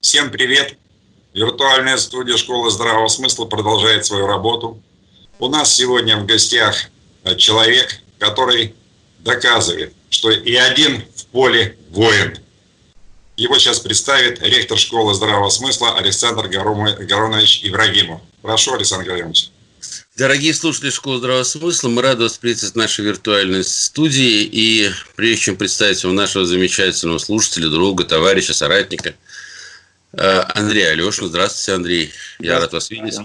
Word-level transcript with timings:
Всем 0.00 0.30
привет! 0.30 0.76
Виртуальная 1.34 1.96
студия 1.96 2.36
Школы 2.36 2.70
здравого 2.70 3.08
смысла 3.08 3.46
продолжает 3.46 4.06
свою 4.06 4.28
работу. 4.28 4.80
У 5.40 5.48
нас 5.48 5.74
сегодня 5.74 6.16
в 6.16 6.24
гостях 6.24 6.76
э, 7.24 7.34
человек, 7.34 8.00
который 8.20 8.76
доказывает, 9.18 9.92
что 10.08 10.30
и 10.30 10.54
один 10.54 11.02
в 11.16 11.26
поле 11.26 11.76
воин. 11.90 12.38
Его 13.36 13.58
сейчас 13.58 13.80
представит 13.80 14.40
ректор 14.40 14.78
Школы 14.78 15.14
здравого 15.14 15.50
смысла 15.50 15.98
Александр 15.98 16.46
Гаронович 16.46 17.64
Ибрагимов. 17.64 18.20
Прошу, 18.40 18.74
Александр 18.74 19.04
Гаврилович. 19.04 19.50
Дорогие 20.16 20.54
слушатели 20.54 20.90
Школы 20.90 21.18
здравого 21.18 21.42
смысла, 21.42 21.88
мы 21.88 22.02
рады 22.02 22.22
вас 22.22 22.38
приветствовать 22.38 22.74
в 22.74 22.78
нашей 22.78 23.04
виртуальной 23.04 23.64
студии. 23.64 24.44
И 24.44 24.90
прежде 25.16 25.42
чем 25.42 25.56
представить 25.56 26.04
вам 26.04 26.14
нашего 26.14 26.46
замечательного 26.46 27.18
слушателя, 27.18 27.68
друга, 27.68 28.04
товарища, 28.04 28.54
соратника– 28.54 29.16
Андрей 30.12 30.90
Алешин. 30.90 31.28
Здравствуйте, 31.28 31.72
Андрей. 31.74 32.12
Я 32.38 32.58
рад 32.58 32.72
вас 32.72 32.90
видеть. 32.90 33.18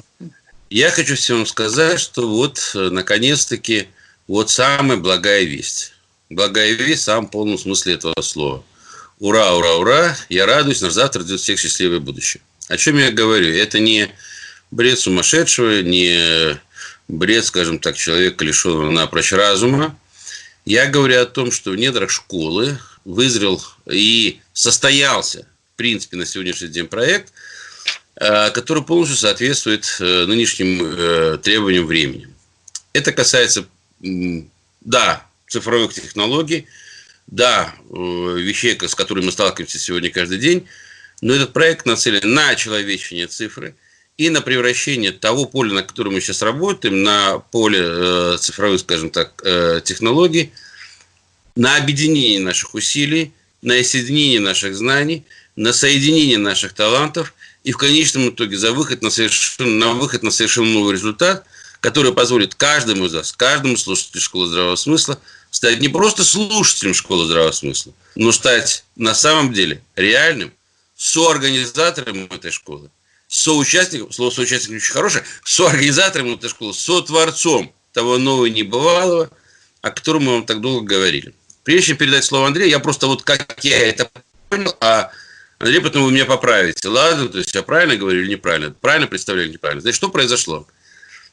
Я 0.70 0.90
хочу 0.90 1.16
всем 1.16 1.46
сказать, 1.46 2.00
что 2.00 2.28
вот, 2.28 2.72
э, 2.74 2.90
наконец-таки, 2.90 3.90
вот 4.28 4.50
самая 4.50 4.98
благая 4.98 5.44
весть. 5.44 5.94
Благая 6.32 6.72
весть 6.72 7.04
в 7.04 7.06
самом 7.06 7.28
полном 7.28 7.60
смысле 7.60 7.94
этого 7.94 8.20
слова. 8.22 8.64
Ура, 9.20 9.54
ура, 9.54 9.76
ура. 9.76 10.18
Я 10.30 10.48
радуюсь, 10.48 10.82
наш 10.82 10.94
завтра 10.94 11.22
ждет 11.22 11.40
всех 11.40 11.60
счастливое 11.60 12.00
будущее. 12.00 12.42
О 12.70 12.78
чем 12.78 12.98
я 12.98 13.12
говорю? 13.12 13.54
Это 13.54 13.80
не 13.80 14.10
бред 14.72 14.98
сумасшедшего, 14.98 15.84
не 15.84 16.60
бред, 17.08 17.46
скажем 17.46 17.78
так, 17.78 17.96
человека, 17.96 18.44
лишенного 18.44 18.90
напрочь 18.90 19.32
разума. 19.32 19.96
Я 20.66 20.88
говорю 20.88 21.22
о 21.22 21.26
том, 21.26 21.52
что 21.52 21.70
в 21.72 21.76
недрах 21.76 22.10
школы 22.10 22.80
вызрел 23.06 23.64
и 23.86 24.40
состоялся 24.54 25.46
в 25.74 25.76
принципе, 25.76 26.18
на 26.18 26.26
сегодняшний 26.26 26.68
день 26.68 26.86
проект, 26.86 27.34
э, 28.16 28.52
который 28.52 28.84
полностью 28.84 29.18
соответствует 29.18 29.86
э, 30.00 30.26
нынешним 30.26 30.82
э, 30.84 31.40
требованиям 31.42 31.88
времени. 31.88 32.28
Это 32.94 33.12
касается, 33.12 33.66
да, 34.00 35.26
цифровых 35.48 35.94
технологий, 35.94 36.68
да, 37.26 37.74
вещей, 37.90 38.78
с 38.80 38.94
которыми 38.94 39.26
мы 39.26 39.32
сталкиваемся 39.32 39.80
сегодня 39.80 40.12
каждый 40.12 40.38
день, 40.38 40.68
но 41.22 41.34
этот 41.34 41.54
проект 41.54 41.88
нацелен 41.88 42.34
на 42.34 42.50
очеловечение 42.50 43.26
цифры 43.28 43.76
и 44.18 44.30
на 44.30 44.42
превращение 44.42 45.12
того 45.12 45.46
поля, 45.46 45.74
на 45.74 45.82
котором 45.82 46.14
мы 46.14 46.22
сейчас 46.22 46.44
работаем, 46.44 47.02
на 47.02 47.40
поле 47.40 48.38
цифровых, 48.38 48.82
скажем 48.82 49.10
так, 49.10 49.42
технологий, 49.84 50.52
на 51.56 51.78
объединение 51.78 52.42
наших 52.42 52.76
усилий, 52.76 53.34
на 53.64 53.84
соединение 53.84 54.40
наших 54.40 54.76
знаний– 54.76 55.26
на 55.56 55.74
соединение 55.74 56.38
наших 56.38 56.74
талантов 56.74 57.34
и 57.64 57.72
в 57.72 57.78
конечном 57.78 58.30
итоге 58.30 58.58
за 58.58 58.74
выход 58.74 59.02
на, 59.02 59.10
совершенно, 59.10 59.70
на 59.70 59.94
выход 59.94 60.24
на 60.24 60.32
совершенно 60.32 60.68
новый 60.68 60.94
результат, 60.94 61.46
который 61.80 62.14
позволит 62.14 62.56
каждому 62.56 63.06
из 63.06 63.14
нас, 63.14 63.32
каждому 63.32 63.78
слушателю 63.78 64.22
школы 64.22 64.48
здравого 64.48 64.76
смысла 64.76 65.20
стать 65.52 65.80
не 65.80 65.88
просто 65.88 66.24
слушателем 66.24 66.94
школы 66.96 67.26
здравого 67.26 67.52
смысла, 67.52 67.94
но 68.16 68.32
стать 68.32 68.84
на 68.96 69.14
самом 69.14 69.54
деле 69.54 69.84
реальным 69.96 70.52
соорганизатором 70.96 72.26
этой 72.26 72.52
школы, 72.52 72.90
соучастником, 73.28 74.12
слово 74.12 74.32
соучастник 74.32 74.78
очень 74.78 74.92
хорошее, 74.92 75.24
соорганизатором 75.44 76.34
этой 76.34 76.50
школы, 76.50 76.74
сотворцом 76.74 77.72
того 77.94 78.18
нового 78.18 78.48
небывалого, 78.48 79.30
о 79.82 79.92
котором 79.92 80.24
мы 80.24 80.32
вам 80.34 80.46
так 80.46 80.60
долго 80.60 80.86
говорили. 80.86 81.36
Прежде 81.64 81.90
чем 81.90 81.98
передать 81.98 82.26
слово 82.26 82.48
Андрею, 82.48 82.70
я 82.70 82.80
просто 82.80 83.08
вот 83.08 83.22
как 83.24 83.64
я 83.64 83.78
это 83.78 84.10
понял, 84.50 84.76
а 84.82 85.12
Андрей, 85.64 85.80
потом 85.80 86.04
вы 86.04 86.12
меня 86.12 86.26
поправите. 86.26 86.90
Ладно, 86.90 87.30
то 87.30 87.38
есть 87.38 87.56
я 87.56 87.64
правильно 87.64 87.96
говорю 87.96 88.20
или 88.22 88.32
неправильно? 88.32 88.76
Правильно 88.82 89.08
представляю 89.08 89.48
или 89.48 89.54
неправильно? 89.54 89.80
Значит, 89.80 89.96
что 89.96 90.10
произошло? 90.10 90.68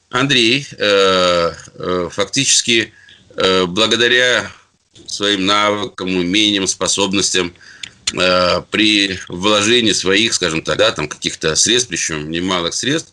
Андрей 0.09 0.69
э, 0.79 1.53
э, 1.75 2.09
фактически 2.13 2.93
э, 3.35 3.65
благодаря 3.67 4.49
своим 5.07 5.47
навыкам, 5.47 6.15
умениям, 6.15 6.69
способностям 6.69 7.53
э, 8.13 8.63
при 8.71 9.19
вложении 9.27 9.91
своих, 9.91 10.33
скажем 10.33 10.63
так, 10.63 10.79
да, 10.79 10.93
там 10.93 11.09
каких-то 11.09 11.57
средств, 11.57 11.89
причем 11.89 12.31
немалых 12.31 12.75
средств, 12.75 13.13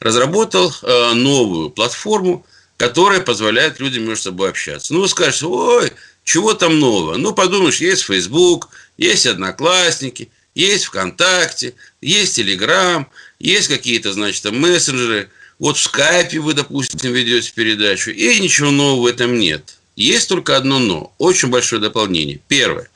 разработал 0.00 0.72
э, 0.80 1.12
новую 1.12 1.68
платформу, 1.68 2.46
которая 2.78 3.20
позволяет 3.20 3.78
людям 3.78 4.04
между 4.04 4.24
собой 4.24 4.48
общаться. 4.48 4.94
Ну, 4.94 5.02
вы 5.02 5.08
скажете, 5.10 5.44
ой, 5.44 5.92
чего 6.24 6.54
там 6.54 6.80
нового? 6.80 7.18
Ну, 7.18 7.34
подумаешь, 7.34 7.82
есть 7.82 8.04
Facebook, 8.04 8.70
есть 8.96 9.26
Одноклассники, 9.26 10.30
есть 10.62 10.86
ВКонтакте, 10.86 11.74
есть 12.00 12.36
Телеграм, 12.36 13.08
есть 13.38 13.68
какие-то, 13.68 14.12
значит, 14.12 14.44
мессенджеры. 14.50 15.28
Вот 15.58 15.76
в 15.76 15.82
скайпе 15.82 16.40
вы, 16.40 16.54
допустим, 16.54 17.12
ведете 17.12 17.52
передачу, 17.54 18.10
и 18.10 18.40
ничего 18.40 18.70
нового 18.70 19.02
в 19.02 19.06
этом 19.06 19.38
нет. 19.38 19.76
Есть 19.96 20.28
только 20.28 20.56
одно 20.56 20.78
«но». 20.78 21.14
Очень 21.18 21.48
большое 21.48 21.80
дополнение. 21.80 22.40
Первое. 22.48 22.88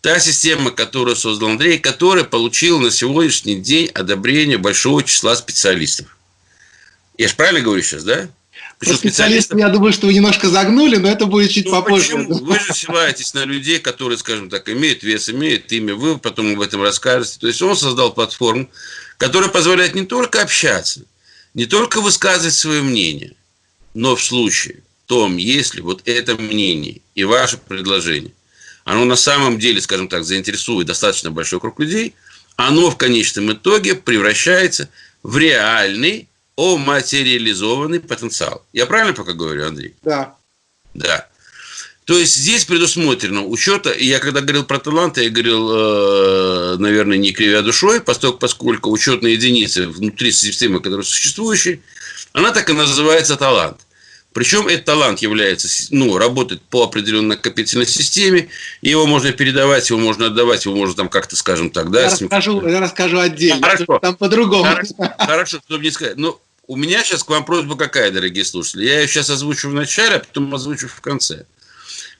Та 0.00 0.20
система, 0.20 0.70
которую 0.70 1.16
создал 1.16 1.50
Андрей, 1.50 1.78
которая 1.78 2.24
получила 2.24 2.78
на 2.78 2.90
сегодняшний 2.90 3.56
день 3.56 3.88
одобрение 3.94 4.58
большого 4.58 5.02
числа 5.02 5.34
специалистов. 5.34 6.16
Я 7.18 7.28
же 7.28 7.34
правильно 7.34 7.62
говорю 7.62 7.82
сейчас, 7.82 8.04
да? 8.04 8.28
Про 8.78 8.94
специалистов, 8.94 9.58
я 9.58 9.70
думаю, 9.70 9.92
что 9.92 10.06
вы 10.06 10.12
немножко 10.12 10.48
загнули, 10.48 10.96
но 10.96 11.08
это 11.08 11.24
будет 11.24 11.50
чуть 11.50 11.64
ну, 11.64 11.70
попозже. 11.70 12.16
Почему? 12.16 12.34
Вы 12.44 12.58
же 12.58 12.74
ссылаетесь 12.74 13.32
на 13.32 13.44
людей, 13.44 13.78
которые, 13.78 14.18
скажем 14.18 14.50
так, 14.50 14.68
имеют 14.68 15.02
вес, 15.02 15.30
имеют 15.30 15.72
имя, 15.72 15.94
вы 15.94 16.18
потом 16.18 16.52
об 16.52 16.60
этом 16.60 16.82
расскажете. 16.82 17.38
То 17.40 17.46
есть 17.46 17.62
он 17.62 17.74
создал 17.74 18.12
платформу, 18.12 18.68
которая 19.16 19.48
позволяет 19.48 19.94
не 19.94 20.04
только 20.04 20.42
общаться, 20.42 21.02
не 21.54 21.64
только 21.64 22.02
высказывать 22.02 22.52
свое 22.52 22.82
мнение, 22.82 23.32
но 23.94 24.14
в 24.14 24.22
случае, 24.22 24.82
в 25.04 25.08
том, 25.08 25.38
если 25.38 25.80
вот 25.80 26.02
это 26.04 26.36
мнение 26.36 27.00
и 27.14 27.24
ваше 27.24 27.56
предложение, 27.56 28.32
оно 28.84 29.06
на 29.06 29.16
самом 29.16 29.58
деле, 29.58 29.80
скажем 29.80 30.08
так, 30.08 30.24
заинтересует 30.24 30.86
достаточно 30.86 31.30
большой 31.30 31.60
круг 31.60 31.80
людей, 31.80 32.14
оно 32.56 32.90
в 32.90 32.98
конечном 32.98 33.52
итоге 33.52 33.94
превращается 33.94 34.90
в 35.22 35.38
реальный 35.38 36.28
о 36.56 36.78
материализованный 36.78 38.00
потенциал. 38.00 38.64
Я 38.72 38.86
правильно 38.86 39.12
пока 39.12 39.32
говорю, 39.32 39.66
Андрей? 39.66 39.94
Да. 40.02 40.34
Да. 40.94 41.28
То 42.06 42.16
есть 42.16 42.36
здесь 42.36 42.64
предусмотрено 42.64 43.44
учета, 43.44 43.90
и 43.90 44.06
я 44.06 44.20
когда 44.20 44.40
говорил 44.40 44.64
про 44.64 44.78
таланты, 44.78 45.24
я 45.24 45.30
говорил, 45.30 45.70
э, 45.72 46.76
наверное, 46.78 47.18
не 47.18 47.32
кривя 47.32 47.62
душой, 47.62 48.00
поскольку, 48.00 48.38
поскольку 48.38 48.90
учетная 48.90 49.32
единица 49.32 49.88
внутри 49.88 50.30
системы, 50.30 50.80
которая 50.80 51.04
существующая, 51.04 51.80
она 52.32 52.52
так 52.52 52.70
и 52.70 52.74
называется 52.74 53.36
талант. 53.36 53.80
Причем 54.32 54.68
этот 54.68 54.84
талант 54.84 55.20
является, 55.20 55.66
ну, 55.90 56.16
работает 56.18 56.62
по 56.62 56.84
определенной 56.84 57.36
накопительной 57.36 57.86
системе, 57.86 58.50
его 58.82 59.06
можно 59.06 59.32
передавать, 59.32 59.88
его 59.90 59.98
можно 59.98 60.26
отдавать, 60.26 60.66
его 60.66 60.76
можно 60.76 60.94
там 60.94 61.08
как-то, 61.08 61.34
скажем 61.34 61.70
так, 61.70 61.90
да. 61.90 62.02
Я 62.02 62.10
расскажу, 62.10 62.68
я 62.68 62.80
расскажу 62.80 63.18
отдельно, 63.18 63.66
Хорошо. 63.66 63.98
там 63.98 64.14
по-другому. 64.14 64.64
Хорошо, 64.64 64.94
Хорошо, 65.18 65.58
чтобы 65.66 65.82
не 65.82 65.90
сказать. 65.90 66.18
Ну, 66.18 66.38
у 66.66 66.76
меня 66.76 67.02
сейчас 67.04 67.22
к 67.22 67.30
вам 67.30 67.44
просьба 67.44 67.76
какая, 67.76 68.10
дорогие 68.10 68.44
слушатели? 68.44 68.84
Я 68.84 69.00
ее 69.00 69.08
сейчас 69.08 69.30
озвучу 69.30 69.68
в 69.68 69.74
начале, 69.74 70.16
а 70.16 70.18
потом 70.20 70.54
озвучу 70.54 70.88
в 70.88 71.00
конце. 71.00 71.46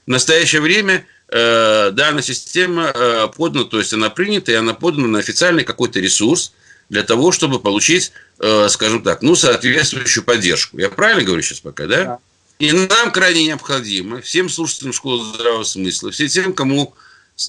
В 0.05 0.09
настоящее 0.09 0.61
время 0.61 1.05
э, 1.29 1.91
данная 1.91 2.21
система 2.21 2.91
э, 2.93 3.27
подана, 3.35 3.65
то 3.65 3.79
есть 3.79 3.93
она 3.93 4.09
принята, 4.09 4.51
и 4.51 4.55
она 4.55 4.73
подана 4.73 5.07
на 5.07 5.19
официальный 5.19 5.63
какой-то 5.63 5.99
ресурс 5.99 6.53
для 6.89 7.03
того, 7.03 7.31
чтобы 7.31 7.59
получить, 7.59 8.13
э, 8.39 8.67
скажем 8.69 9.03
так, 9.03 9.21
ну, 9.21 9.35
соответствующую 9.35 10.23
поддержку. 10.23 10.79
Я 10.79 10.89
правильно 10.89 11.23
говорю 11.23 11.41
сейчас 11.41 11.59
пока, 11.59 11.85
да? 11.85 12.03
да. 12.03 12.19
И 12.59 12.71
нам 12.71 13.11
крайне 13.11 13.43
необходимо, 13.45 14.21
всем 14.21 14.49
слушателям 14.49 14.93
школы 14.93 15.23
здравого 15.25 15.63
смысла, 15.63 16.09
всем 16.11 16.27
тем, 16.27 16.53
кому 16.53 16.95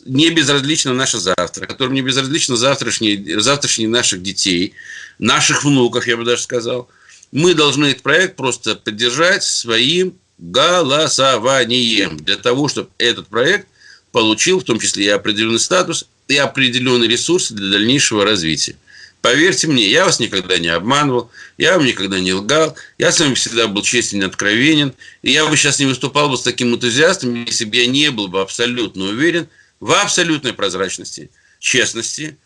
не 0.04 0.30
безразлично 0.30 0.92
наше 0.92 1.18
завтра, 1.18 1.66
которым 1.66 1.94
не 1.94 2.02
безразлично 2.02 2.56
завтрашние, 2.56 3.40
завтрашние 3.40 3.88
наших 3.88 4.22
детей, 4.22 4.74
наших 5.18 5.64
внуков, 5.64 6.06
я 6.06 6.16
бы 6.16 6.24
даже 6.24 6.42
сказал. 6.42 6.88
Мы 7.32 7.54
должны 7.54 7.86
этот 7.86 8.02
проект 8.02 8.36
просто 8.36 8.74
поддержать 8.74 9.42
своим 9.42 10.14
голосованием 10.38 12.16
для 12.18 12.36
того, 12.36 12.68
чтобы 12.68 12.90
этот 12.98 13.28
проект 13.28 13.66
получил 14.12 14.60
в 14.60 14.64
том 14.64 14.78
числе 14.78 15.06
и 15.06 15.08
определенный 15.08 15.58
статус, 15.58 16.06
и 16.28 16.36
определенные 16.36 17.08
ресурсы 17.08 17.54
для 17.54 17.70
дальнейшего 17.70 18.24
развития. 18.24 18.76
Поверьте 19.20 19.66
мне, 19.66 19.88
я 19.88 20.04
вас 20.04 20.20
никогда 20.20 20.58
не 20.58 20.68
обманывал, 20.68 21.30
я 21.56 21.76
вам 21.76 21.86
никогда 21.86 22.20
не 22.20 22.32
лгал, 22.32 22.76
я 22.98 23.10
с 23.10 23.18
вами 23.18 23.34
всегда 23.34 23.66
был 23.66 23.82
честен 23.82 24.22
и 24.22 24.26
откровенен, 24.26 24.94
и 25.22 25.32
я 25.32 25.46
бы 25.46 25.56
сейчас 25.56 25.80
не 25.80 25.86
выступал 25.86 26.28
бы 26.28 26.36
с 26.36 26.42
таким 26.42 26.74
энтузиастом, 26.74 27.44
если 27.44 27.64
бы 27.64 27.76
я 27.76 27.86
не 27.86 28.10
был 28.10 28.28
бы 28.28 28.40
абсолютно 28.40 29.06
уверен 29.06 29.48
в 29.80 29.92
абсолютной 29.92 30.52
прозрачности, 30.52 31.30
честности 31.58 32.38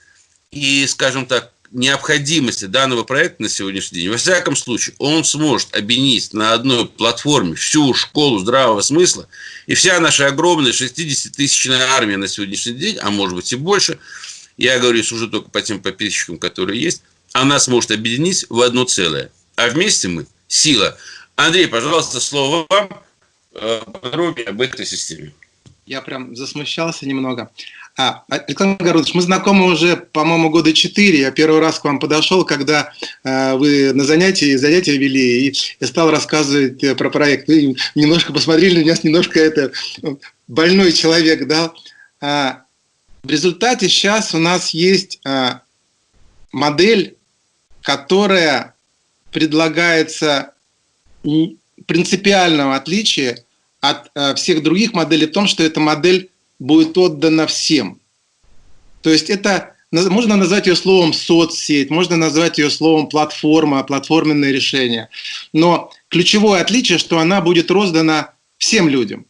и, 0.50 0.87
скажем 0.87 1.26
так, 1.26 1.52
необходимости 1.70 2.67
данного 2.67 3.02
проекта 3.02 3.43
на 3.43 3.49
сегодняшний 3.49 4.00
день, 4.00 4.11
во 4.11 4.19
всяком 4.19 4.56
случае, 4.56 4.94
он 4.99 5.25
сможет 5.25 5.75
объединить 5.75 6.34
на 6.34 6.52
одной 6.52 6.87
платформе 6.87 7.55
всю 7.55 7.94
школу 7.94 8.38
здравого 8.38 8.82
смысла 8.82 9.26
и 9.67 9.75
вся 9.75 9.99
наша 9.99 10.26
огромная 10.26 10.73
60-тысячная 10.73 11.81
армия 11.94 12.19
на 12.19 12.29
сегодняшний 12.29 12.75
день, 12.75 12.99
а 12.99 13.11
может 13.11 13.37
быть 13.37 13.52
и 13.52 13.56
больше, 13.56 13.99
я 14.58 14.79
говорю 14.79 15.00
уже 15.00 15.29
только 15.29 15.50
по 15.50 15.62
тем 15.62 15.81
подписчикам, 15.81 16.38
которые 16.38 16.81
есть, 16.81 17.02
она 17.32 17.58
сможет 17.58 17.90
объединить 17.90 18.44
в 18.50 18.61
одно 18.61 18.84
целое. 18.84 19.31
А 19.56 19.69
вместе 19.69 20.08
мы– 20.08 20.26
сила. 20.49 20.99
Андрей, 21.37 21.67
пожалуйста, 21.67 22.20
слово 22.20 22.67
вам 22.69 23.02
э, 23.55 23.81
подробнее 24.02 24.49
об 24.49 24.61
этой 24.61 24.84
системе. 24.84 25.32
Я 25.87 26.00
прям 26.00 26.37
засмущался 26.37 27.06
немного. 27.06 27.50
А, 27.96 28.23
Александр 28.29 28.84
Городович, 28.84 29.14
мы 29.14 29.23
знакомы 29.23 29.67
уже, 29.67 29.96
по-моему, 29.96 30.49
года 30.49 30.73
четыре. 30.73 31.20
Я 31.20 31.31
первый 31.31 31.61
раз 31.61 31.79
к 31.79 31.84
вам 31.84 31.99
подошел, 31.99 32.44
когда 32.44 32.93
э, 33.25 33.55
вы 33.55 33.93
на 33.93 34.05
занятии, 34.05 34.56
занятия 34.56 34.96
вели, 34.96 35.49
и 35.49 35.55
я 35.81 35.87
стал 35.87 36.11
рассказывать 36.11 36.82
э, 36.84 36.94
про 36.94 37.11
проект. 37.11 37.49
Вы 37.49 37.76
немножко 37.94 38.32
посмотрели 38.32 38.79
на 38.79 38.84
меня, 38.84 38.94
немножко 39.02 39.40
это 39.40 39.73
больной 40.49 40.93
человек, 40.93 41.46
да. 41.46 41.73
А, 42.20 42.62
в 43.23 43.29
результате 43.29 43.88
сейчас 43.88 44.34
у 44.34 44.38
нас 44.38 44.70
есть 44.70 45.20
а, 45.25 45.62
модель, 46.52 47.17
которая 47.82 48.75
предлагается 49.32 50.55
принципиального 51.87 52.76
отличия 52.76 53.44
от 53.82 54.11
а, 54.14 54.34
всех 54.34 54.62
других 54.62 54.94
моделей 54.94 55.26
в 55.26 55.32
том, 55.32 55.46
что 55.46 55.62
эта 55.62 55.81
модель 55.81 56.31
будет 56.58 56.96
отдана 56.96 57.46
всем. 57.46 58.00
То 59.02 59.11
есть 59.11 59.29
это 59.29 59.75
можно 59.90 60.37
назвать 60.37 60.67
ее 60.67 60.76
словом 60.76 61.12
соцсеть, 61.12 61.90
можно 61.90 62.17
назвать 62.17 62.56
ее 62.56 62.70
словом 62.70 63.08
платформа, 63.08 63.82
платформенное 63.82 64.52
решение. 64.52 65.11
Но 65.52 65.90
ключевое 66.08 66.62
отличие, 66.62 66.96
что 66.96 67.19
она 67.19 67.43
будет 67.43 67.70
роздана 67.70 68.31
всем 68.56 68.88
людям. 68.88 69.26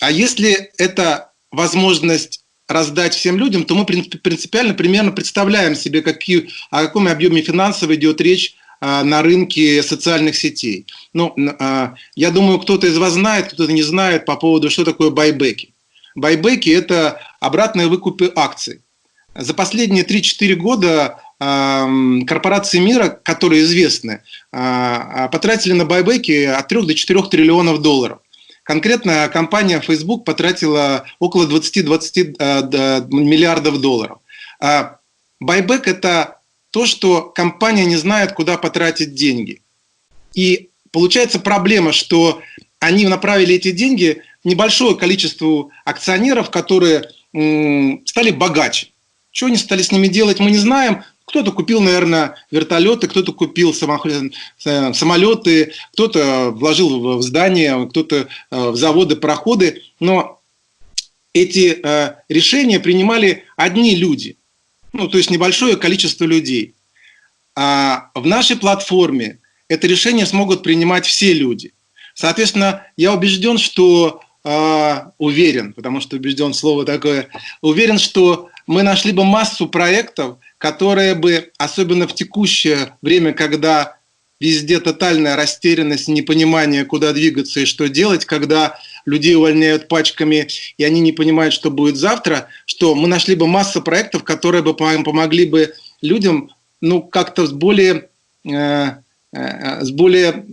А 0.00 0.10
если 0.10 0.70
это 0.76 1.30
возможность 1.50 2.44
раздать 2.66 3.14
всем 3.14 3.38
людям, 3.38 3.64
то 3.64 3.74
мы 3.74 3.86
принципиально 3.86 4.74
примерно 4.74 5.12
представляем 5.12 5.74
себе, 5.74 6.02
какие, 6.02 6.50
о 6.70 6.82
каком 6.82 7.08
объеме 7.08 7.40
финансов 7.40 7.90
идет 7.90 8.20
речь 8.20 8.56
на 8.80 9.22
рынке 9.22 9.82
социальных 9.82 10.36
сетей. 10.36 10.86
Ну, 11.12 11.34
а, 11.58 11.94
я 12.14 12.30
думаю, 12.30 12.58
кто-то 12.60 12.86
из 12.86 12.96
вас 12.96 13.14
знает, 13.14 13.52
кто-то 13.52 13.72
не 13.72 13.82
знает 13.82 14.24
по 14.24 14.36
поводу, 14.36 14.70
что 14.70 14.84
такое 14.84 15.10
байбеки. 15.10 15.74
Байбеки– 16.14 16.70
это 16.70 17.20
обратные 17.40 17.88
выкупы 17.88 18.32
акций. 18.34 18.82
За 19.34 19.54
последние 19.54 20.04
3-4 20.04 20.54
года 20.54 21.20
корпорации 21.40 22.80
мира, 22.80 23.08
которые 23.22 23.62
известны, 23.62 24.22
а, 24.50 25.28
потратили 25.28 25.72
на 25.72 25.84
байбеки 25.84 26.44
от 26.44 26.66
3 26.66 26.82
до 26.82 26.94
4 26.94 27.22
триллионов 27.30 27.80
долларов. 27.80 28.18
Конкретно 28.64 29.28
компания 29.28 29.80
Facebook 29.80 30.24
потратила 30.24 31.04
около 31.20 31.46
20-20 31.46 32.36
э, 32.38 33.06
миллиардов 33.08 33.80
долларов. 33.80 34.18
Байбек– 35.40 35.86
это 35.86 36.37
то, 36.70 36.86
что 36.86 37.22
компания 37.22 37.84
не 37.86 37.96
знает, 37.96 38.32
куда 38.32 38.58
потратить 38.58 39.14
деньги. 39.14 39.62
И 40.34 40.70
получается 40.90 41.40
проблема, 41.40 41.92
что 41.92 42.42
они 42.80 43.06
направили 43.06 43.54
эти 43.54 43.70
деньги 43.70 44.22
небольшое 44.44 44.96
количество 44.96 45.68
акционеров, 45.84 46.50
которые 46.50 47.10
стали 48.04 48.30
богаче. 48.30 48.88
Что 49.30 49.46
они 49.46 49.56
стали 49.56 49.82
с 49.82 49.92
ними 49.92 50.08
делать, 50.08 50.40
мы 50.40 50.50
не 50.50 50.58
знаем. 50.58 51.04
Кто-то 51.26 51.52
купил, 51.52 51.80
наверное, 51.80 52.36
вертолеты, 52.50 53.06
кто-то 53.06 53.32
купил 53.32 53.72
э, 53.72 54.92
самолеты, 54.94 55.72
кто-то 55.92 56.50
вложил 56.52 57.18
в 57.18 57.22
здания, 57.22 57.86
кто-то 57.86 58.28
э, 58.50 58.70
в 58.70 58.76
заводы, 58.76 59.16
проходы. 59.16 59.82
Но 60.00 60.40
эти 61.34 61.78
э, 61.82 62.14
решения 62.30 62.80
принимали 62.80 63.44
одни 63.56 63.94
люди, 63.94 64.37
ну, 64.98 65.08
то 65.08 65.16
есть 65.16 65.30
небольшое 65.30 65.76
количество 65.76 66.24
людей. 66.24 66.74
А 67.56 68.10
в 68.14 68.26
нашей 68.26 68.56
платформе 68.56 69.38
это 69.68 69.86
решение 69.86 70.26
смогут 70.26 70.62
принимать 70.62 71.06
все 71.06 71.32
люди. 71.32 71.72
Соответственно, 72.14 72.84
я 72.96 73.14
убежден, 73.14 73.58
что 73.58 74.20
э, 74.44 74.96
уверен, 75.18 75.72
потому 75.72 76.00
что 76.00 76.16
убежден 76.16 76.52
слово 76.52 76.84
такое, 76.84 77.28
уверен, 77.62 77.98
что 77.98 78.48
мы 78.66 78.82
нашли 78.82 79.12
бы 79.12 79.24
массу 79.24 79.68
проектов, 79.68 80.38
которые 80.58 81.14
бы, 81.14 81.52
особенно 81.58 82.08
в 82.08 82.14
текущее 82.14 82.96
время, 83.00 83.32
когда 83.32 83.97
везде 84.40 84.80
тотальная 84.80 85.36
растерянность, 85.36 86.08
непонимание, 86.08 86.84
куда 86.84 87.12
двигаться 87.12 87.60
и 87.60 87.64
что 87.64 87.88
делать, 87.88 88.24
когда 88.24 88.78
людей 89.04 89.34
увольняют 89.34 89.88
пачками, 89.88 90.48
и 90.76 90.84
они 90.84 91.00
не 91.00 91.12
понимают, 91.12 91.54
что 91.54 91.70
будет 91.70 91.96
завтра, 91.96 92.48
что 92.66 92.94
мы 92.94 93.08
нашли 93.08 93.34
бы 93.34 93.46
массу 93.46 93.82
проектов, 93.82 94.24
которые 94.24 94.62
бы 94.62 94.74
помогли 94.74 95.46
бы 95.46 95.74
людям 96.02 96.50
ну, 96.80 97.02
как-то 97.02 97.46
с 97.46 97.52
более, 97.52 98.08
э, 98.44 98.90
э, 99.32 99.84
с 99.84 99.90
более 99.90 100.44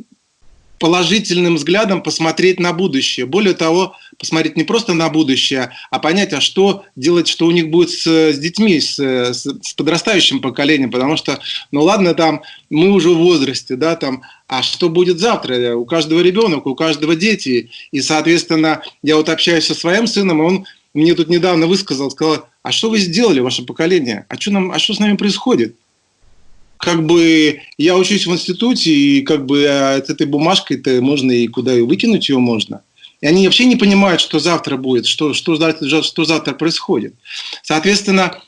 положительным 0.79 1.55
взглядом 1.55 2.01
посмотреть 2.01 2.59
на 2.59 2.73
будущее. 2.73 3.25
Более 3.25 3.53
того, 3.53 3.95
посмотреть 4.17 4.57
не 4.57 4.63
просто 4.63 4.93
на 4.93 5.09
будущее, 5.09 5.71
а 5.91 5.99
понять, 5.99 6.33
а 6.33 6.41
что 6.41 6.85
делать, 6.95 7.27
что 7.27 7.45
у 7.45 7.51
них 7.51 7.69
будет 7.69 7.89
с, 7.89 8.05
с 8.05 8.37
детьми, 8.37 8.79
с, 8.79 8.99
с, 8.99 9.73
подрастающим 9.75 10.41
поколением, 10.41 10.91
потому 10.91 11.17
что, 11.17 11.39
ну 11.71 11.83
ладно, 11.83 12.13
там 12.13 12.41
мы 12.69 12.91
уже 12.91 13.09
в 13.09 13.17
возрасте, 13.17 13.75
да, 13.75 13.95
там, 13.95 14.23
а 14.47 14.61
что 14.61 14.89
будет 14.89 15.19
завтра? 15.19 15.75
У 15.75 15.85
каждого 15.85 16.21
ребенка, 16.21 16.67
у 16.67 16.75
каждого 16.75 17.15
дети. 17.15 17.71
И, 17.91 18.01
соответственно, 18.01 18.81
я 19.01 19.15
вот 19.15 19.29
общаюсь 19.29 19.65
со 19.65 19.73
своим 19.73 20.07
сыном, 20.07 20.41
и 20.41 20.45
он 20.45 20.65
мне 20.93 21.13
тут 21.13 21.29
недавно 21.29 21.67
высказал, 21.67 22.11
сказал, 22.11 22.47
а 22.63 22.71
что 22.71 22.89
вы 22.89 22.99
сделали, 22.99 23.39
ваше 23.39 23.63
поколение? 23.63 24.25
А 24.29 24.39
что, 24.39 24.51
нам, 24.51 24.71
а 24.71 24.79
что 24.79 24.93
с 24.93 24.99
нами 24.99 25.17
происходит? 25.17 25.75
как 26.77 27.05
бы 27.05 27.61
я 27.77 27.97
учусь 27.97 28.27
в 28.27 28.31
институте, 28.31 28.91
и 28.91 29.21
как 29.21 29.45
бы 29.45 29.63
с 29.63 30.09
этой 30.09 30.27
бумажкой-то 30.27 31.01
можно 31.01 31.31
и 31.31 31.47
куда 31.47 31.73
и 31.73 31.81
выкинуть 31.81 32.29
ее 32.29 32.37
можно. 32.37 32.81
И 33.25 33.27
они 33.27 33.47
вообще 33.47 33.65
не 33.65 33.75
понимают, 33.75 34.21
что 34.21 34.37
завтра 34.37 34.77
будет, 34.77 35.07
что, 35.07 35.33
что, 35.33 35.55
что 36.03 36.25
завтра 36.25 36.53
происходит. 36.53 37.15
Соответственно, 37.63 38.39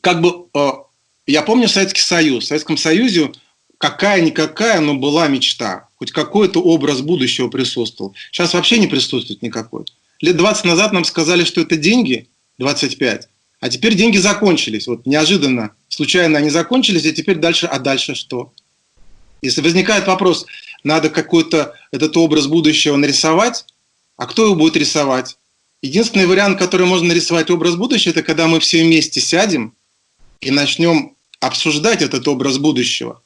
как 0.00 0.22
бы 0.22 0.46
а, 0.54 0.84
я 1.26 1.42
помню 1.42 1.68
Советский 1.68 2.00
Союз. 2.00 2.44
В 2.44 2.46
Советском 2.46 2.78
Союзе 2.78 3.32
какая-никакая, 3.76 4.80
но 4.80 4.94
была 4.94 5.28
мечта. 5.28 5.88
Хоть 5.96 6.10
какой-то 6.10 6.62
образ 6.62 7.02
будущего 7.02 7.48
присутствовал. 7.48 8.14
Сейчас 8.32 8.54
вообще 8.54 8.78
не 8.78 8.86
присутствует 8.86 9.42
никакой. 9.42 9.84
Лет 10.22 10.38
20 10.38 10.64
назад 10.64 10.94
нам 10.94 11.04
сказали, 11.04 11.44
что 11.44 11.60
это 11.60 11.76
деньги, 11.76 12.28
25. 12.56 13.28
А 13.60 13.68
теперь 13.68 13.94
деньги 13.94 14.16
закончились. 14.16 14.86
Вот 14.86 15.04
неожиданно, 15.04 15.72
случайно 15.90 16.38
они 16.38 16.48
закончились, 16.48 17.04
и 17.04 17.12
теперь 17.12 17.36
дальше, 17.36 17.66
а 17.66 17.78
дальше 17.78 18.14
что? 18.14 18.54
Если 19.42 19.60
возникает 19.60 20.06
вопрос, 20.06 20.46
надо 20.84 21.10
какой-то 21.10 21.74
этот 21.92 22.16
образ 22.16 22.46
будущего 22.46 22.96
нарисовать, 22.96 23.64
а 24.16 24.26
кто 24.26 24.44
его 24.44 24.54
будет 24.54 24.76
рисовать? 24.76 25.38
Единственный 25.82 26.26
вариант, 26.26 26.58
который 26.58 26.86
можно 26.86 27.08
нарисовать 27.08 27.50
образ 27.50 27.76
будущего, 27.76 28.10
это 28.10 28.22
когда 28.22 28.46
мы 28.46 28.60
все 28.60 28.82
вместе 28.82 29.20
сядем 29.20 29.74
и 30.40 30.50
начнем 30.50 31.14
обсуждать 31.40 32.02
этот 32.02 32.28
образ 32.28 32.58
будущего. 32.58 33.22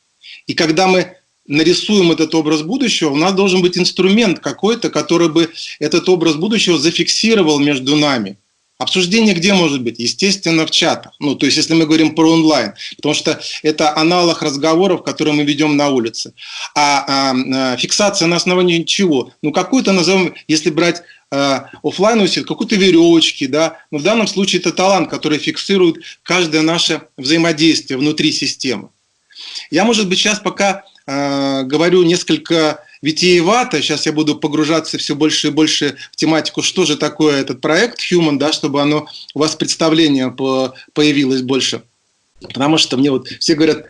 И 0.47 0.55
когда 0.55 0.87
мы 0.87 1.17
нарисуем 1.47 2.13
этот 2.13 2.35
образ 2.35 2.63
будущего, 2.63 3.11
у 3.11 3.17
нас 3.17 3.33
должен 3.35 3.61
быть 3.61 3.77
инструмент 3.77 4.39
какой-то, 4.39 4.91
который 4.91 5.29
бы 5.29 5.53
этот 5.81 6.09
образ 6.09 6.37
будущего 6.37 6.79
зафиксировал 6.79 7.59
между 7.59 7.97
нами– 7.97 8.39
Обсуждение 8.85 9.35
где 9.35 9.55
может 9.55 9.81
быть? 9.81 9.99
Естественно, 9.99 10.67
в 10.67 10.71
чатах. 10.71 11.15
Ну, 11.19 11.37
то 11.37 11.47
есть, 11.47 11.57
если 11.57 11.73
мы 11.73 11.87
говорим 11.87 12.15
про 12.15 12.31
онлайн, 12.31 12.75
потому 12.97 13.15
что 13.15 13.41
это 13.63 13.97
аналог 13.97 14.43
разговоров, 14.43 15.03
которые 15.03 15.33
мы 15.33 15.45
ведем 15.45 15.75
на 15.79 15.89
улице. 15.89 16.35
А, 16.75 17.05
а, 17.09 17.35
а 17.55 17.77
фиксация 17.79 18.29
на 18.29 18.37
основании 18.37 18.83
чего? 18.83 19.31
Ну, 19.41 19.53
какую-то 19.53 19.93
назовем, 19.93 20.35
если 20.49 20.69
брать 20.69 21.03
а, 21.31 21.71
офлайн 21.83 22.21
усилие, 22.21 22.45
какой-то 22.45 22.77
веревочки, 22.77 23.47
да. 23.47 23.79
Но 23.91 23.97
в 23.97 24.03
данном 24.03 24.27
случае 24.27 24.61
это 24.61 24.71
талант, 24.71 25.09
который 25.09 25.39
фиксирует 25.39 25.97
каждое 26.23 26.61
наше 26.61 27.01
взаимодействие 27.17 27.97
внутри 27.97 28.33
системы. 28.33 28.91
Я, 29.71 29.85
может 29.85 30.11
быть, 30.11 30.19
сейчас 30.19 30.41
пока 30.41 30.85
э, 31.07 31.63
говорю 31.63 32.03
несколько 32.03 32.85
витиевато. 33.05 33.83
Сейчас 33.83 34.07
я 34.07 34.13
буду 34.13 34.35
погружаться 34.37 34.97
все 34.99 35.15
больше 35.15 35.49
и 35.49 35.51
больше 35.51 35.97
в 36.13 36.17
тематику, 36.17 36.63
что 36.63 36.85
же 36.87 36.97
такое 36.97 37.41
этот 37.41 37.61
проект 37.61 38.01
Human, 38.01 38.39
да, 38.39 38.53
чтобы 38.53 38.81
оно 38.81 39.07
у 39.35 39.39
вас 39.39 39.55
представление 39.55 40.31
по, 40.31 40.75
появилось 40.95 41.43
больше. 41.43 41.83
Потому 42.41 42.79
что 42.79 42.97
мне 42.97 43.11
вот 43.11 43.29
все 43.29 43.55
говорят, 43.55 43.85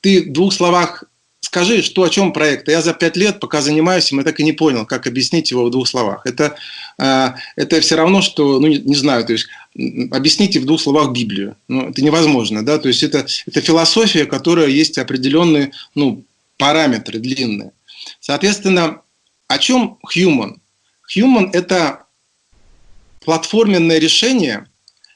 ты 0.00 0.22
в 0.22 0.32
двух 0.32 0.52
словах 0.52 1.04
скажи, 1.40 1.82
что 1.82 2.02
о 2.02 2.10
чем 2.10 2.32
проект. 2.32 2.68
Я 2.68 2.80
за 2.80 2.94
пять 2.94 3.16
лет, 3.16 3.40
пока 3.40 3.60
занимаюсь 3.60 4.10
им, 4.12 4.18
я 4.18 4.24
так 4.24 4.40
и 4.40 4.44
не 4.44 4.52
понял, 4.52 4.86
как 4.86 5.06
объяснить 5.06 5.50
его 5.50 5.64
в 5.64 5.70
двух 5.70 5.88
словах. 5.88 6.22
Это, 6.24 6.56
э, 6.98 7.28
это 7.56 7.80
все 7.80 7.96
равно, 7.96 8.22
что, 8.22 8.60
ну, 8.60 8.66
не, 8.66 8.78
не 8.78 8.96
знаю, 8.96 9.24
то 9.24 9.32
есть 9.32 9.46
объясните 10.10 10.60
в 10.60 10.64
двух 10.64 10.80
словах 10.80 11.12
Библию. 11.12 11.56
Ну, 11.68 11.90
это 11.90 12.02
невозможно, 12.02 12.64
да, 12.64 12.78
то 12.78 12.88
есть 12.88 13.02
это, 13.02 13.26
это 13.46 13.60
философия, 13.60 14.24
которая 14.26 14.68
есть 14.68 14.98
определенные, 14.98 15.72
ну, 15.94 16.24
параметры 16.56 17.18
длинные. 17.18 17.70
Соответственно, 18.20 19.02
о 19.48 19.58
чем 19.58 19.98
Human? 20.14 20.56
Human– 21.14 21.50
это 21.52 22.06
платформенное 23.24 23.98
решение, 23.98 24.66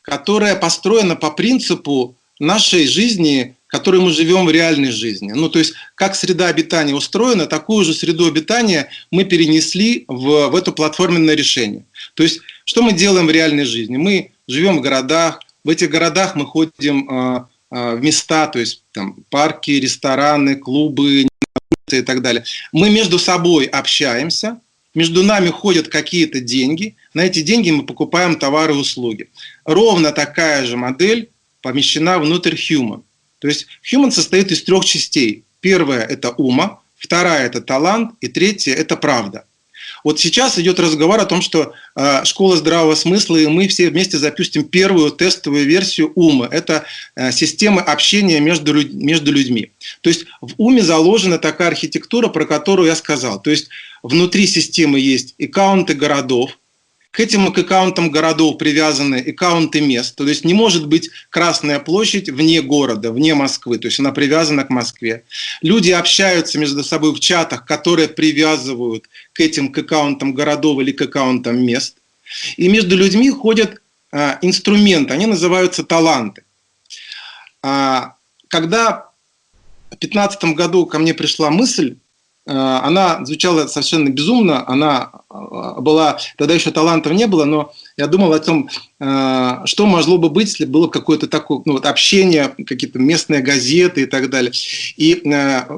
которая 0.02 0.56
построена 0.56 1.16
по 1.16 1.30
принципу 1.30 2.16
нашей 2.38 2.86
жизни, 2.86 3.56
которой 3.66 4.00
мы 4.00 4.10
живем 4.10 4.46
в 4.46 4.50
реальной 4.50 4.90
жизни. 4.90 5.32
Ну, 5.32 5.48
то 5.48 5.58
есть, 5.58 5.74
как 5.94 6.14
среда 6.14 6.48
обитания 6.48 6.94
устроена, 6.94 7.46
такую 7.46 7.84
же 7.84 7.92
среду 7.92 8.26
обитания 8.26 8.88
мы 9.10 9.24
перенесли 9.24 10.04
в, 10.08 10.48
в 10.48 10.56
это 10.56 10.72
платформенное 10.72 11.34
решение. 11.34 11.84
То 12.14 12.22
есть, 12.22 12.40
что 12.64 12.82
мы 12.82 12.92
делаем 12.92 13.26
в 13.26 13.30
реальной 13.30 13.64
жизни? 13.64 13.96
Мы 13.96 14.32
живем 14.46 14.78
в 14.78 14.80
городах, 14.80 15.40
в 15.64 15.68
этих 15.68 15.90
городах 15.90 16.34
мы 16.34 16.46
ходим 16.46 17.08
э, 17.10 17.44
э, 17.70 17.96
в 17.96 18.02
места, 18.02 18.46
то 18.46 18.58
есть 18.58 18.82
там, 18.92 19.16
парки, 19.28 19.72
рестораны, 19.72 20.56
клубы 20.56 21.26
и 21.96 22.02
так 22.02 22.22
далее. 22.22 22.44
Мы 22.72 22.90
между 22.90 23.18
собой 23.18 23.64
общаемся, 23.66 24.60
между 24.94 25.22
нами 25.22 25.48
ходят 25.48 25.88
какие-то 25.88 26.40
деньги, 26.40 26.96
на 27.14 27.22
эти 27.22 27.42
деньги 27.42 27.70
мы 27.70 27.84
покупаем 27.84 28.36
товары 28.36 28.74
и 28.74 28.76
услуги. 28.76 29.28
Ровно 29.64 30.12
такая 30.12 30.64
же 30.66 30.76
модель 30.76 31.30
помещена 31.62 32.18
внутрь 32.18 32.54
Human. 32.54 33.02
То 33.38 33.48
есть 33.48 33.66
Human 33.92 34.10
состоит 34.10 34.50
из 34.50 34.62
трех 34.62 34.84
частей. 34.84 35.44
Первая– 35.60 36.02
это 36.08 36.30
ума, 36.30 36.80
вторая– 36.96 37.46
это 37.48 37.60
талант, 37.60 38.12
и 38.20 38.28
третья– 38.28 38.74
это 38.74 38.96
правда. 38.96 39.44
Вот 40.08 40.18
сейчас 40.18 40.58
идет 40.58 40.80
разговор 40.80 41.20
о 41.20 41.26
том, 41.26 41.42
что 41.42 41.74
э, 41.94 42.24
школа 42.24 42.56
здравого 42.56 42.94
смысла, 42.94 43.36
и 43.36 43.46
мы 43.46 43.68
все 43.68 43.90
вместе 43.90 44.16
запустим 44.16 44.64
первую 44.64 45.10
тестовую 45.10 45.66
версию 45.66 46.12
ума. 46.14 46.48
Это 46.50 46.86
э, 47.14 47.30
система 47.30 47.82
общения 47.82 48.40
между, 48.40 48.72
между 48.72 49.30
людьми. 49.30 49.70
То 50.00 50.08
есть 50.08 50.24
в 50.40 50.54
уме 50.56 50.80
заложена 50.80 51.36
такая 51.36 51.68
архитектура, 51.68 52.28
про 52.28 52.46
которую 52.46 52.88
я 52.88 52.96
сказал. 52.96 53.42
То 53.42 53.50
есть 53.50 53.68
внутри 54.02 54.46
системы 54.46 54.98
есть 54.98 55.34
аккаунты 55.38 55.92
городов, 55.92 56.58
к 57.10 57.20
этим 57.20 57.48
аккаунтам 57.48 58.10
городов 58.10 58.58
привязаны 58.58 59.16
аккаунты 59.16 59.80
мест. 59.80 60.14
То 60.14 60.26
есть 60.26 60.44
не 60.44 60.54
может 60.54 60.86
быть 60.86 61.10
Красная 61.30 61.78
площадь 61.80 62.28
вне 62.28 62.60
города, 62.62 63.10
вне 63.12 63.34
Москвы. 63.34 63.78
То 63.78 63.88
есть 63.88 63.98
она 63.98 64.12
привязана 64.12 64.64
к 64.64 64.70
Москве. 64.70 65.24
Люди 65.62 65.90
общаются 65.90 66.58
между 66.58 66.84
собой 66.84 67.12
в 67.12 67.20
чатах, 67.20 67.64
которые 67.64 68.08
привязывают 68.08 69.08
к 69.32 69.40
этим 69.40 69.72
к 69.72 69.78
аккаунтам 69.78 70.34
городов 70.34 70.80
или 70.80 70.92
к 70.92 71.02
аккаунтам 71.02 71.64
мест. 71.64 71.96
И 72.56 72.68
между 72.68 72.96
людьми 72.96 73.30
ходят 73.30 73.80
а, 74.12 74.38
инструменты, 74.42 75.14
они 75.14 75.26
называются 75.26 75.84
таланты. 75.84 76.44
А, 77.62 78.14
когда 78.48 79.10
в 79.90 79.98
2015 79.98 80.44
году 80.54 80.86
ко 80.86 80.98
мне 80.98 81.14
пришла 81.14 81.50
мысль 81.50 81.96
она 82.50 83.24
звучала 83.24 83.66
совершенно 83.66 84.08
безумно, 84.08 84.66
она 84.66 85.10
э, 85.30 85.80
была, 85.80 86.18
тогда 86.36 86.54
еще 86.54 86.70
талантов 86.70 87.12
не 87.12 87.26
было, 87.26 87.44
но 87.44 87.72
я 87.96 88.06
думал 88.06 88.32
о 88.32 88.38
том, 88.38 88.70
э, 88.98 89.60
что 89.66 89.86
могло 89.86 90.16
бы 90.16 90.30
быть, 90.30 90.48
если 90.48 90.64
было 90.64 90.88
какое-то 90.88 91.26
такое 91.26 91.60
ну, 91.66 91.74
вот 91.74 91.84
общение, 91.84 92.54
какие-то 92.66 92.98
местные 92.98 93.40
газеты 93.40 94.02
и 94.02 94.06
так 94.06 94.30
далее. 94.30 94.52
И 94.96 95.14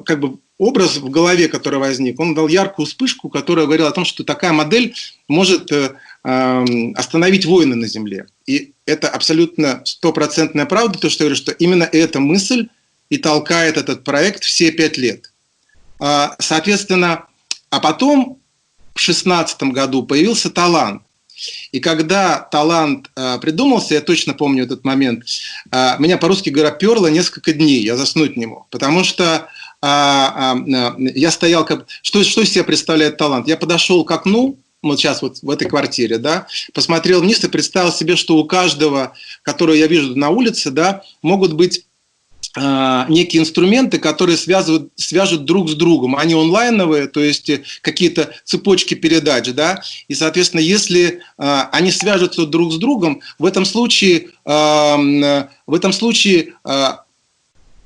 как 0.05 0.21
бы 0.21 0.39
образ 0.59 0.99
в 0.99 1.11
голове, 1.11 1.49
который 1.49 1.81
возник, 1.81 2.21
он 2.21 2.35
дал 2.35 2.47
яркую 2.47 2.87
вспышку, 2.87 3.29
которая 3.29 3.67
говорила 3.67 3.89
о 3.89 3.93
том, 3.93 4.05
что 4.05 4.23
такая 4.23 4.53
модель 4.53 4.95
может 5.27 5.73
остановить 6.23 7.47
войны 7.47 7.77
на 7.77 7.89
Земле. 7.89 8.27
И 8.47 8.73
это 8.85 9.09
абсолютно 9.09 9.81
стопроцентная 9.85 10.67
правда, 10.67 10.99
то, 10.99 11.09
что 11.09 11.25
я 11.25 11.29
говорю, 11.29 11.43
что 11.43 11.53
именно 11.53 11.85
эта 11.85 12.21
мысль 12.21 12.69
и 13.09 13.17
толкает 13.19 13.77
этот 13.77 14.05
проект 14.05 14.45
все 14.45 14.71
пять 14.71 14.99
лет. 14.99 15.29
А, 16.00 16.35
соответственно, 16.38 17.26
а 17.71 17.78
потом 17.80 18.38
в 18.95 19.00
шестнадцатом 19.00 19.73
году 19.73 20.02
появился 20.02 20.50
талант. 20.50 21.02
И 21.73 21.80
когда 21.80 22.38
талант 22.38 23.11
э, 23.16 23.38
придумался, 23.40 23.95
я 23.95 24.00
точно 24.00 24.35
помню 24.35 24.64
этот 24.64 24.85
момент, 24.85 25.25
э, 25.73 25.97
меня 25.99 26.19
по-русски 26.19 26.50
говоря 26.50 26.71
перло 26.71 27.07
несколько 27.07 27.52
дней, 27.52 27.83
я 27.83 27.97
заснуть 27.97 28.37
не 28.37 28.47
мог, 28.47 28.69
потому 28.69 29.04
что 29.04 29.49
э, 29.80 29.87
э, 29.87 31.11
я 31.14 31.30
стоял 31.30 31.64
как... 31.64 31.87
Что, 32.02 32.25
что 32.25 32.42
из 32.42 32.50
себя 32.50 32.64
представляет 32.64 33.16
талант? 33.16 33.49
Я 33.49 33.57
подошел 33.57 34.04
к 34.04 34.11
окну, 34.11 34.59
вот 34.83 34.99
сейчас 34.99 35.23
вот 35.23 35.38
в 35.42 35.50
этой 35.50 35.69
квартире, 35.69 36.19
да, 36.19 36.47
посмотрел 36.75 37.21
вниз 37.21 37.42
и 37.45 37.49
представил 37.49 37.92
себе, 37.92 38.16
что 38.16 38.37
у 38.37 38.45
каждого, 38.45 39.14
которого 39.42 39.75
я 39.75 39.87
вижу 39.87 40.16
на 40.16 40.30
улице, 40.30 40.71
да, 40.71 41.02
могут 41.23 41.52
быть 41.52 41.85
некие 42.57 43.42
инструменты, 43.42 43.99
которые 43.99 44.37
связывают, 44.37 44.90
свяжут 44.97 45.45
друг 45.45 45.71
с 45.71 45.75
другом. 45.75 46.16
Они 46.16 46.35
онлайновые, 46.35 47.07
то 47.07 47.21
есть 47.21 47.49
э, 47.49 47.62
какие-то 47.80 48.33
цепочки 48.45 48.95
передач, 48.95 49.49
да, 49.50 49.83
и, 50.09 50.14
соответственно, 50.14 50.61
если 50.61 51.21
э, 51.38 51.61
они 51.71 51.92
свяжутся 51.92 52.47
друг 52.47 52.73
с 52.73 52.76
другом, 52.76 53.21
в 53.38 53.45
этом 53.45 53.64
случае, 53.64 54.30
э, 54.45 55.47
в 55.66 55.75
этом 55.75 55.92
случае 55.92 56.54
э, 56.64 56.88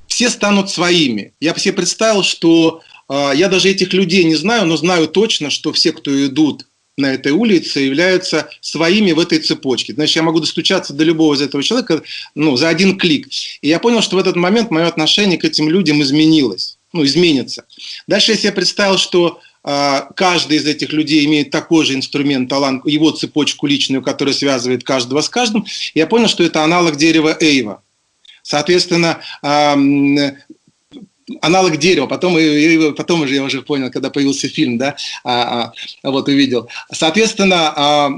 все 0.07 0.29
станут 0.29 0.71
своими. 0.71 1.33
Я 1.39 1.53
себе 1.55 1.73
представил, 1.73 2.23
что 2.23 2.81
э, 3.07 3.31
я 3.35 3.49
даже 3.49 3.69
этих 3.69 3.93
людей 3.93 4.23
не 4.23 4.35
знаю, 4.35 4.65
но 4.65 4.77
знаю 4.77 5.07
точно, 5.07 5.51
что 5.51 5.73
все, 5.73 5.91
кто 5.91 6.25
идут 6.25 6.65
на 6.97 7.13
этой 7.13 7.33
улице 7.33 7.81
являются 7.81 8.49
своими 8.61 9.11
в 9.11 9.19
этой 9.19 9.39
цепочке. 9.39 9.93
Значит, 9.93 10.15
я 10.15 10.23
могу 10.23 10.39
достучаться 10.39 10.93
до 10.93 11.03
любого 11.03 11.33
из 11.33 11.41
этого 11.41 11.61
человека 11.61 12.01
ну, 12.35 12.55
за 12.55 12.69
один 12.69 12.97
клик. 12.97 13.27
И 13.61 13.67
я 13.67 13.79
понял, 13.79 14.01
что 14.01 14.15
в 14.15 14.19
этот 14.19 14.35
момент 14.35 14.71
мое 14.71 14.87
отношение 14.87 15.37
к 15.37 15.43
этим 15.43 15.69
людям 15.69 16.01
изменилось, 16.01 16.77
ну, 16.93 17.03
изменится. 17.03 17.65
Дальше 18.07 18.31
я 18.31 18.37
себе 18.37 18.53
представил, 18.53 18.97
что 18.97 19.41
э, 19.65 20.01
каждый 20.15 20.57
из 20.57 20.65
этих 20.65 20.93
людей 20.93 21.25
имеет 21.25 21.51
такой 21.51 21.83
же 21.85 21.95
инструмент, 21.95 22.49
талант, 22.49 22.87
его 22.87 23.11
цепочку 23.11 23.67
личную, 23.67 24.01
которая 24.01 24.33
связывает 24.33 24.85
каждого 24.85 25.19
с 25.19 25.27
каждым. 25.27 25.65
Я 25.93 26.07
понял, 26.07 26.29
что 26.29 26.43
это 26.43 26.63
аналог 26.63 26.95
дерева 26.95 27.35
Эйва. 27.41 27.81
Соответственно, 28.41 29.21
аналог 31.41 31.77
дерева. 31.77 32.07
Потом, 32.07 32.37
и, 32.37 32.91
потом 32.93 33.21
уже 33.21 33.35
я 33.35 33.43
уже 33.43 33.61
понял, 33.61 33.89
когда 33.91 34.09
появился 34.09 34.47
фильм, 34.47 34.77
да, 34.77 34.95
а, 35.23 35.73
а, 36.03 36.11
вот 36.11 36.27
увидел. 36.27 36.69
Соответственно, 36.91 37.73
а, 37.75 38.09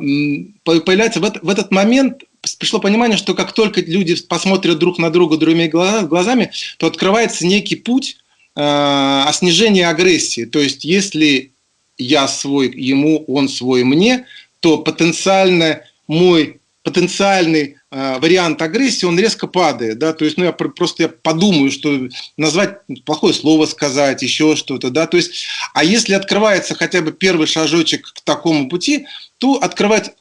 появляется 0.63 1.19
в, 1.19 1.23
это, 1.23 1.39
в 1.41 1.49
этот 1.49 1.71
момент 1.71 2.23
пришло 2.59 2.79
понимание, 2.79 3.17
что 3.17 3.33
как 3.33 3.51
только 3.51 3.81
люди 3.81 4.15
посмотрят 4.15 4.79
друг 4.79 4.99
на 4.99 5.09
друга 5.09 5.37
другими 5.37 5.67
глазами, 5.67 6.51
то 6.77 6.87
открывается 6.87 7.45
некий 7.45 7.75
путь 7.75 8.17
э, 8.55 8.61
о 8.61 9.29
снижении 9.33 9.81
агрессии. 9.81 10.45
То 10.45 10.59
есть, 10.59 10.85
если 10.85 11.51
я 11.97 12.27
свой 12.27 12.71
ему, 12.73 13.25
он 13.27 13.49
свой 13.49 13.83
мне, 13.83 14.25
то 14.61 14.77
потенциально 14.77 15.81
мой 16.07 16.56
потенциальный 16.87 17.75
э, 17.91 18.19
вариант 18.19 18.61
агрессии, 18.61 19.05
он 19.05 19.19
резко 19.19 19.45
падает, 19.45 19.99
да, 19.99 20.13
то 20.13 20.23
есть, 20.23 20.37
ну, 20.37 20.45
я 20.45 20.53
просто 20.53 21.03
я 21.03 21.09
подумаю, 21.09 21.69
что 21.69 22.07
назвать 22.37 22.77
плохое 23.05 23.33
слово 23.33 23.65
сказать, 23.65 24.21
еще 24.21 24.55
что-то, 24.55 24.89
да, 24.89 25.05
то 25.05 25.17
есть, 25.17 25.47
а 25.73 25.83
если 25.83 26.13
открывается 26.13 26.75
хотя 26.75 27.01
бы 27.01 27.11
первый 27.11 27.45
шажочек 27.45 28.13
к 28.13 28.21
такому 28.21 28.69
пути, 28.69 29.05
то 29.37 29.55
открывать 29.55 30.15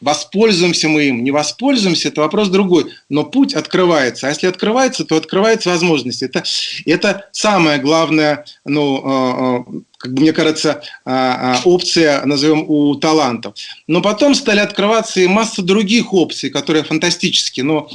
Воспользуемся 0.00 0.88
мы 0.88 1.04
им, 1.04 1.22
не 1.24 1.30
воспользуемся, 1.30 2.08
это 2.08 2.22
вопрос 2.22 2.48
другой. 2.48 2.86
Но 3.10 3.24
путь 3.24 3.54
открывается. 3.54 4.26
А 4.26 4.30
если 4.30 4.46
открывается, 4.46 5.04
то 5.04 5.16
открывается 5.16 5.68
возможность. 5.68 6.22
Это, 6.22 6.42
это 6.86 7.28
самая 7.32 7.78
главная, 7.78 8.46
ну, 8.64 9.02
а, 9.04 9.10
а, 9.10 9.64
как 9.98 10.14
бы 10.14 10.22
мне 10.22 10.32
кажется, 10.32 10.82
а, 11.04 11.60
опция, 11.64 12.24
назовем, 12.24 12.64
у 12.66 12.94
талантов. 12.94 13.54
Но 13.86 14.00
потом 14.00 14.34
стали 14.34 14.60
открываться 14.60 15.20
и 15.20 15.26
масса 15.26 15.60
других 15.62 16.14
опций, 16.14 16.48
которые 16.48 16.82
фантастические. 16.82 17.64
Но 17.64 17.90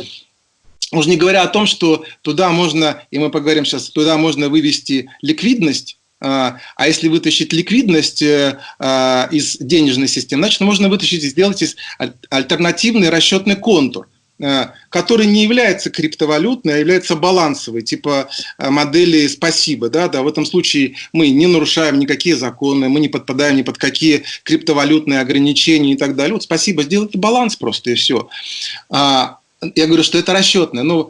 уже 0.91 1.09
не 1.09 1.17
говоря 1.17 1.41
о 1.41 1.47
том, 1.47 1.65
что 1.65 2.05
туда 2.21 2.49
можно, 2.49 3.01
и 3.09 3.17
мы 3.17 3.31
поговорим 3.31 3.65
сейчас, 3.65 3.89
туда 3.89 4.17
можно 4.17 4.49
вывести 4.49 5.09
ликвидность, 5.21 5.97
а, 6.21 6.59
а 6.75 6.87
если 6.87 7.09
вытащить 7.09 7.51
ликвидность 7.51 8.21
э, 8.21 8.57
а, 8.79 9.27
из 9.31 9.57
денежной 9.57 10.07
системы, 10.07 10.43
значит, 10.43 10.61
можно 10.61 10.87
вытащить 10.87 11.23
и 11.23 11.29
сделать 11.29 11.61
из 11.61 11.75
альтернативный 12.29 13.09
расчетный 13.09 13.57
контур 13.57 14.07
э, 14.39 14.67
который 14.89 15.25
не 15.25 15.43
является 15.43 15.89
криптовалютной, 15.89 16.75
а 16.75 16.77
является 16.77 17.17
балансовой, 17.17 17.81
типа 17.81 18.29
э, 18.57 18.69
модели 18.69 19.27
«спасибо». 19.27 19.89
Да? 19.89 20.07
Да, 20.07 20.23
в 20.23 20.27
этом 20.27 20.45
случае 20.45 20.95
мы 21.11 21.29
не 21.29 21.47
нарушаем 21.47 21.99
никакие 21.99 22.37
законы, 22.37 22.87
мы 22.87 23.01
не 23.01 23.09
подпадаем 23.09 23.57
ни 23.57 23.63
под 23.63 23.77
какие 23.77 24.23
криптовалютные 24.43 25.19
ограничения 25.19 25.93
и 25.93 25.97
так 25.97 26.15
далее. 26.15 26.33
Вот 26.33 26.43
«спасибо» 26.43 26.83
сделайте 26.83 27.17
баланс 27.17 27.57
просто, 27.57 27.91
и 27.91 27.95
все. 27.95 28.29
Я 28.91 29.37
говорю, 29.61 30.03
что 30.03 30.17
это 30.17 30.33
расчетное. 30.33 30.83
Но 30.83 31.09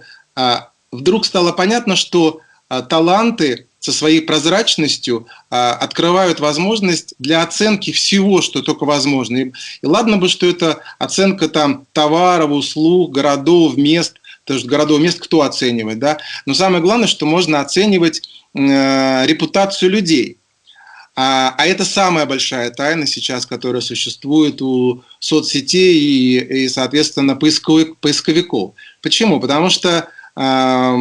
вдруг 0.92 1.26
стало 1.26 1.52
понятно, 1.52 1.96
что 1.96 2.42
таланты 2.90 3.65
со 3.80 3.92
своей 3.92 4.22
прозрачностью 4.22 5.28
а, 5.50 5.74
открывают 5.74 6.40
возможность 6.40 7.14
для 7.20 7.44
оценки 7.44 7.92
всего, 7.92 8.42
что 8.42 8.62
только 8.62 8.84
возможно. 8.86 9.38
И, 9.38 9.52
и 9.82 9.86
ладно 9.86 10.18
бы, 10.18 10.28
что 10.28 10.48
это 10.48 10.80
оценка 10.98 11.48
там 11.48 11.86
товаров, 11.94 12.52
услуг, 12.52 13.14
городов, 13.14 13.78
мест, 13.78 14.16
потому 14.44 14.60
что 14.60 14.70
городов, 14.70 15.02
мест 15.02 15.20
кто 15.20 15.42
оценивает, 15.42 16.00
да? 16.00 16.18
Но 16.46 16.54
самое 16.54 16.82
главное, 16.82 17.08
что 17.08 17.26
можно 17.26 17.60
оценивать 17.60 18.28
э, 18.56 19.26
репутацию 19.28 19.92
людей. 19.92 20.38
А, 21.16 21.56
а 21.58 21.66
это 21.66 21.86
самая 21.86 22.26
большая 22.26 22.72
тайна 22.72 23.08
сейчас, 23.08 23.46
которая 23.46 23.82
существует 23.82 24.62
у 24.62 25.04
соцсетей 25.20 25.98
и, 25.98 26.64
и 26.64 26.68
соответственно, 26.68 27.36
поисковик, 27.36 27.98
поисковиков. 27.98 28.74
Почему? 29.02 29.40
Потому 29.40 29.70
что 29.70 30.10
э, 30.36 30.98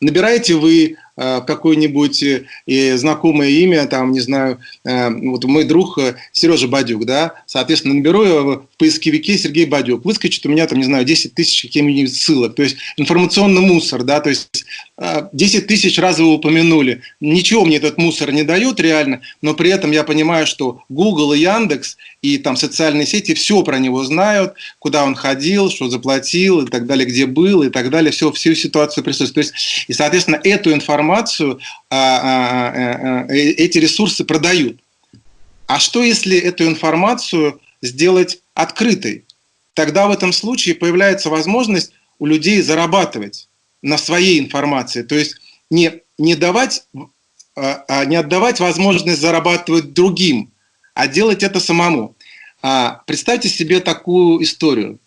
набираете 0.00 0.54
вы 0.54 0.96
какое-нибудь 1.18 2.22
э, 2.22 2.96
знакомое 2.96 3.48
имя, 3.48 3.86
там, 3.86 4.12
не 4.12 4.20
знаю, 4.20 4.58
э, 4.84 5.10
вот 5.10 5.44
мой 5.44 5.64
друг 5.64 5.98
Сережа 6.32 6.68
Бадюк, 6.68 7.04
да, 7.04 7.34
соответственно, 7.46 7.94
наберу 7.94 8.22
его 8.22 8.66
в 8.72 8.76
поисковике 8.78 9.36
Сергей 9.36 9.66
Бадюк, 9.66 10.04
выскочит 10.04 10.46
у 10.46 10.48
меня, 10.48 10.66
там, 10.66 10.78
не 10.78 10.84
знаю, 10.84 11.04
10 11.04 11.34
тысяч 11.34 11.62
каких-нибудь 11.62 12.14
ссылок, 12.14 12.54
то 12.54 12.62
есть 12.62 12.76
информационный 12.96 13.62
мусор, 13.62 14.04
да, 14.04 14.20
то 14.20 14.30
есть 14.30 14.64
10 15.00 15.66
тысяч 15.68 15.96
раз 15.98 16.18
вы 16.18 16.34
упомянули, 16.34 17.02
ничего 17.20 17.64
мне 17.64 17.76
этот 17.76 17.98
мусор 17.98 18.32
не 18.32 18.42
дает 18.42 18.80
реально, 18.80 19.20
но 19.42 19.54
при 19.54 19.70
этом 19.70 19.92
я 19.92 20.02
понимаю, 20.02 20.46
что 20.46 20.82
Google 20.88 21.34
и 21.34 21.38
Яндекс 21.38 21.96
и 22.20 22.36
там 22.38 22.56
социальные 22.56 23.06
сети 23.06 23.34
все 23.34 23.62
про 23.62 23.78
него 23.78 24.02
знают, 24.02 24.54
куда 24.80 25.04
он 25.04 25.14
ходил, 25.14 25.70
что 25.70 25.88
заплатил 25.88 26.62
и 26.62 26.68
так 26.68 26.86
далее, 26.86 27.06
где 27.06 27.26
был 27.26 27.62
и 27.62 27.70
так 27.70 27.90
далее, 27.90 28.10
все, 28.10 28.32
всю 28.32 28.56
ситуацию 28.56 29.04
присутствует. 29.04 29.46
То 29.46 29.52
есть, 29.52 29.84
и, 29.86 29.92
соответственно, 29.92 30.40
эту 30.42 30.72
информацию 30.72 31.60
а, 31.90 31.96
а, 31.96 32.72
а, 32.74 33.26
а, 33.28 33.32
эти 33.32 33.78
ресурсы 33.78 34.24
продают. 34.24 34.80
А 35.68 35.78
что, 35.78 36.02
если 36.02 36.36
эту 36.36 36.66
информацию 36.66 37.60
сделать 37.82 38.40
открытой? 38.54 39.24
Тогда 39.74 40.08
в 40.08 40.10
этом 40.10 40.32
случае 40.32 40.74
появляется 40.74 41.30
возможность 41.30 41.92
у 42.18 42.26
людей 42.26 42.62
зарабатывать 42.62 43.47
на 43.82 43.98
своей 43.98 44.38
информации. 44.40 45.02
То 45.02 45.14
есть 45.14 45.36
не, 45.70 46.02
не, 46.18 46.34
давать, 46.34 46.84
а, 47.56 47.84
а 47.88 48.04
не 48.04 48.16
отдавать 48.16 48.60
возможность 48.60 49.20
зарабатывать 49.20 49.92
другим, 49.92 50.50
а 50.94 51.06
делать 51.06 51.42
это 51.42 51.60
самому. 51.60 52.16
А, 52.62 53.02
представьте 53.06 53.48
себе 53.48 53.80
такую 53.80 54.42
историю. 54.42 54.98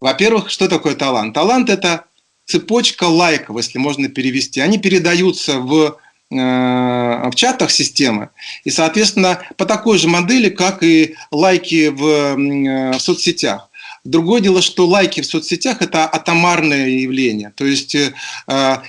Во-первых, 0.00 0.50
что 0.50 0.68
такое 0.68 0.94
талант? 0.94 1.34
Талант– 1.34 1.68
это 1.70 2.04
цепочка 2.44 3.04
лайков, 3.04 3.56
если 3.56 3.78
можно 3.78 4.08
перевести. 4.08 4.60
Они 4.60 4.78
передаются 4.78 5.58
в, 5.58 5.98
э, 6.30 6.34
в 6.34 7.34
чатах 7.34 7.70
системы. 7.70 8.30
И, 8.64 8.70
соответственно, 8.70 9.42
по 9.56 9.66
такой 9.66 9.98
же 9.98 10.08
модели, 10.08 10.48
как 10.48 10.82
и 10.82 11.14
лайки 11.30 11.88
в, 11.88 12.06
э, 12.06 12.92
в 12.92 13.00
соцсетях. 13.00 13.67
Другое 14.08 14.40
дело, 14.40 14.62
что 14.62 14.86
лайки 14.86 15.20
в 15.20 15.26
соцсетях– 15.26 15.78
это 15.82 16.06
атомарное 16.06 16.88
явление. 16.88 17.52
То 17.54 17.66
есть 17.66 17.94
э, 17.94 18.12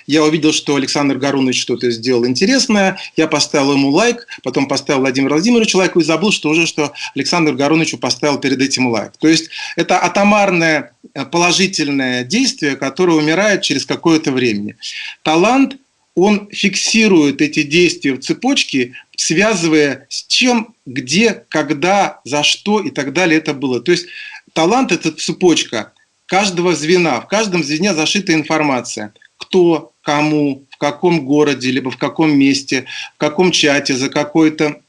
я 0.08 0.24
увидел, 0.24 0.54
что 0.54 0.76
Александр 0.76 1.18
Гарунович 1.18 1.60
что-то 1.60 1.92
сделал 1.92 2.26
интересное, 2.26 2.98
я 3.18 3.28
поставил 3.28 3.74
ему 3.74 3.90
лайк, 3.90 4.28
потом 4.44 4.68
поставил 4.68 5.02
Владимиру 5.02 5.34
Владимировичу 5.36 5.78
лайк 5.78 5.98
и 5.98 6.04
забыл, 6.04 6.32
что 6.32 6.50
уже 6.50 6.66
что 6.66 6.94
Александр 7.16 7.54
Гаруновичу 7.54 7.98
поставил 7.98 8.38
перед 8.38 8.62
этим 8.62 8.88
лайк. 8.88 9.12
То 9.20 9.28
есть 9.28 9.50
это 9.76 10.02
атомарное 10.02 10.94
э, 11.14 11.26
положительное 11.26 12.24
действие, 12.24 12.78
которое 12.78 13.18
умирает 13.18 13.62
через 13.62 13.86
какое-то 13.86 14.32
время. 14.32 14.78
Талант 15.24 15.76
он 16.16 16.50
фиксирует 16.52 17.42
эти 17.42 17.64
действия 17.64 18.14
в 18.14 18.20
цепочке, 18.20 18.94
связывая 19.16 20.08
с 20.10 20.26
чем, 20.28 20.74
где, 20.86 21.44
когда, 21.50 22.20
за 22.26 22.44
что 22.44 22.80
и 22.82 22.90
так 22.90 23.14
далее 23.14 23.38
это 23.38 23.54
было. 23.54 23.80
То 23.80 23.92
есть 23.92 24.08
талант– 24.54 24.92
это 24.94 25.12
цепочка 25.12 25.94
каждого 26.26 26.76
звена. 26.76 27.20
В 27.22 27.28
каждом 27.28 27.64
звене 27.64 27.94
зашита 27.94 28.34
информация. 28.34 29.14
Кто, 29.38 29.94
кому, 30.02 30.66
в 30.70 30.78
каком 30.78 31.26
городе, 31.26 31.72
либо 31.72 31.92
в 31.92 31.98
каком 31.98 32.38
месте, 32.38 32.86
в 33.16 33.18
каком 33.18 33.52
чате, 33.52 33.96
за 33.96 34.10
какой-то 34.10 34.82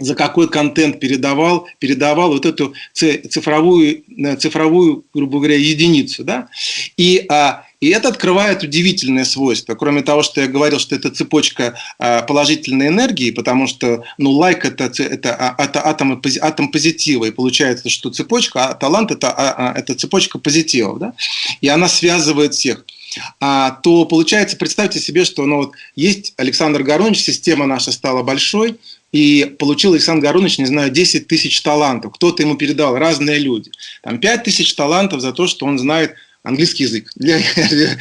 за 0.00 0.14
какой 0.14 0.48
контент 0.48 0.98
передавал, 1.00 1.68
передавал 1.78 2.30
вот 2.30 2.46
эту 2.46 2.74
цифровую, 2.92 4.02
цифровую 4.38 5.04
грубо 5.14 5.38
говоря, 5.38 5.56
единицу. 5.56 6.24
Да? 6.24 6.48
И 6.96 7.24
а, 7.28 7.64
и 7.80 7.88
это 7.88 8.08
открывает 8.08 8.62
удивительное 8.62 9.24
свойство. 9.24 9.74
Кроме 9.74 10.02
того, 10.02 10.22
что 10.22 10.42
я 10.42 10.48
говорил, 10.48 10.78
что 10.78 10.94
это 10.94 11.10
цепочка 11.10 11.78
а, 11.98 12.22
положительной 12.22 12.88
энергии, 12.88 13.30
потому 13.30 13.66
что 13.66 14.04
ну, 14.18 14.32
лайк 14.32 14.66
это, 14.66 14.92
это, 15.02 15.34
а, 15.34 15.54
это 15.62 15.86
атом, 15.86 16.20
атом 16.42 16.68
позитива. 16.68 17.24
И 17.24 17.30
получается, 17.30 17.88
что 17.88 18.10
цепочка, 18.10 18.66
а 18.66 18.74
талант 18.74 19.10
это, 19.10 19.32
а, 19.32 19.72
это 19.74 19.94
цепочка 19.94 20.38
позитива. 20.38 20.98
Да? 20.98 21.14
И 21.62 21.68
она 21.68 21.88
связывает 21.88 22.52
всех 22.52 22.84
а, 22.84 22.99
то 23.38 24.04
получается, 24.04 24.56
представьте 24.56 25.00
себе, 25.00 25.24
что 25.24 25.44
ну, 25.44 25.56
вот 25.56 25.72
есть 25.96 26.32
Александр 26.36 26.82
Горунович, 26.82 27.20
система 27.22 27.66
наша 27.66 27.92
стала 27.92 28.22
большой, 28.22 28.78
и 29.12 29.56
получил 29.58 29.92
Александр 29.92 30.26
Горунович, 30.26 30.58
не 30.58 30.66
знаю, 30.66 30.90
10 30.90 31.26
тысяч 31.26 31.60
талантов. 31.62 32.12
Кто-то 32.14 32.42
ему 32.42 32.56
передал, 32.56 32.96
разные 32.96 33.38
люди. 33.38 33.70
Там 34.02 34.20
5 34.20 34.44
тысяч 34.44 34.74
талантов 34.74 35.20
за 35.20 35.32
то, 35.32 35.46
что 35.46 35.66
он 35.66 35.78
знает 35.78 36.14
английский 36.42 36.84
язык. 36.84 37.10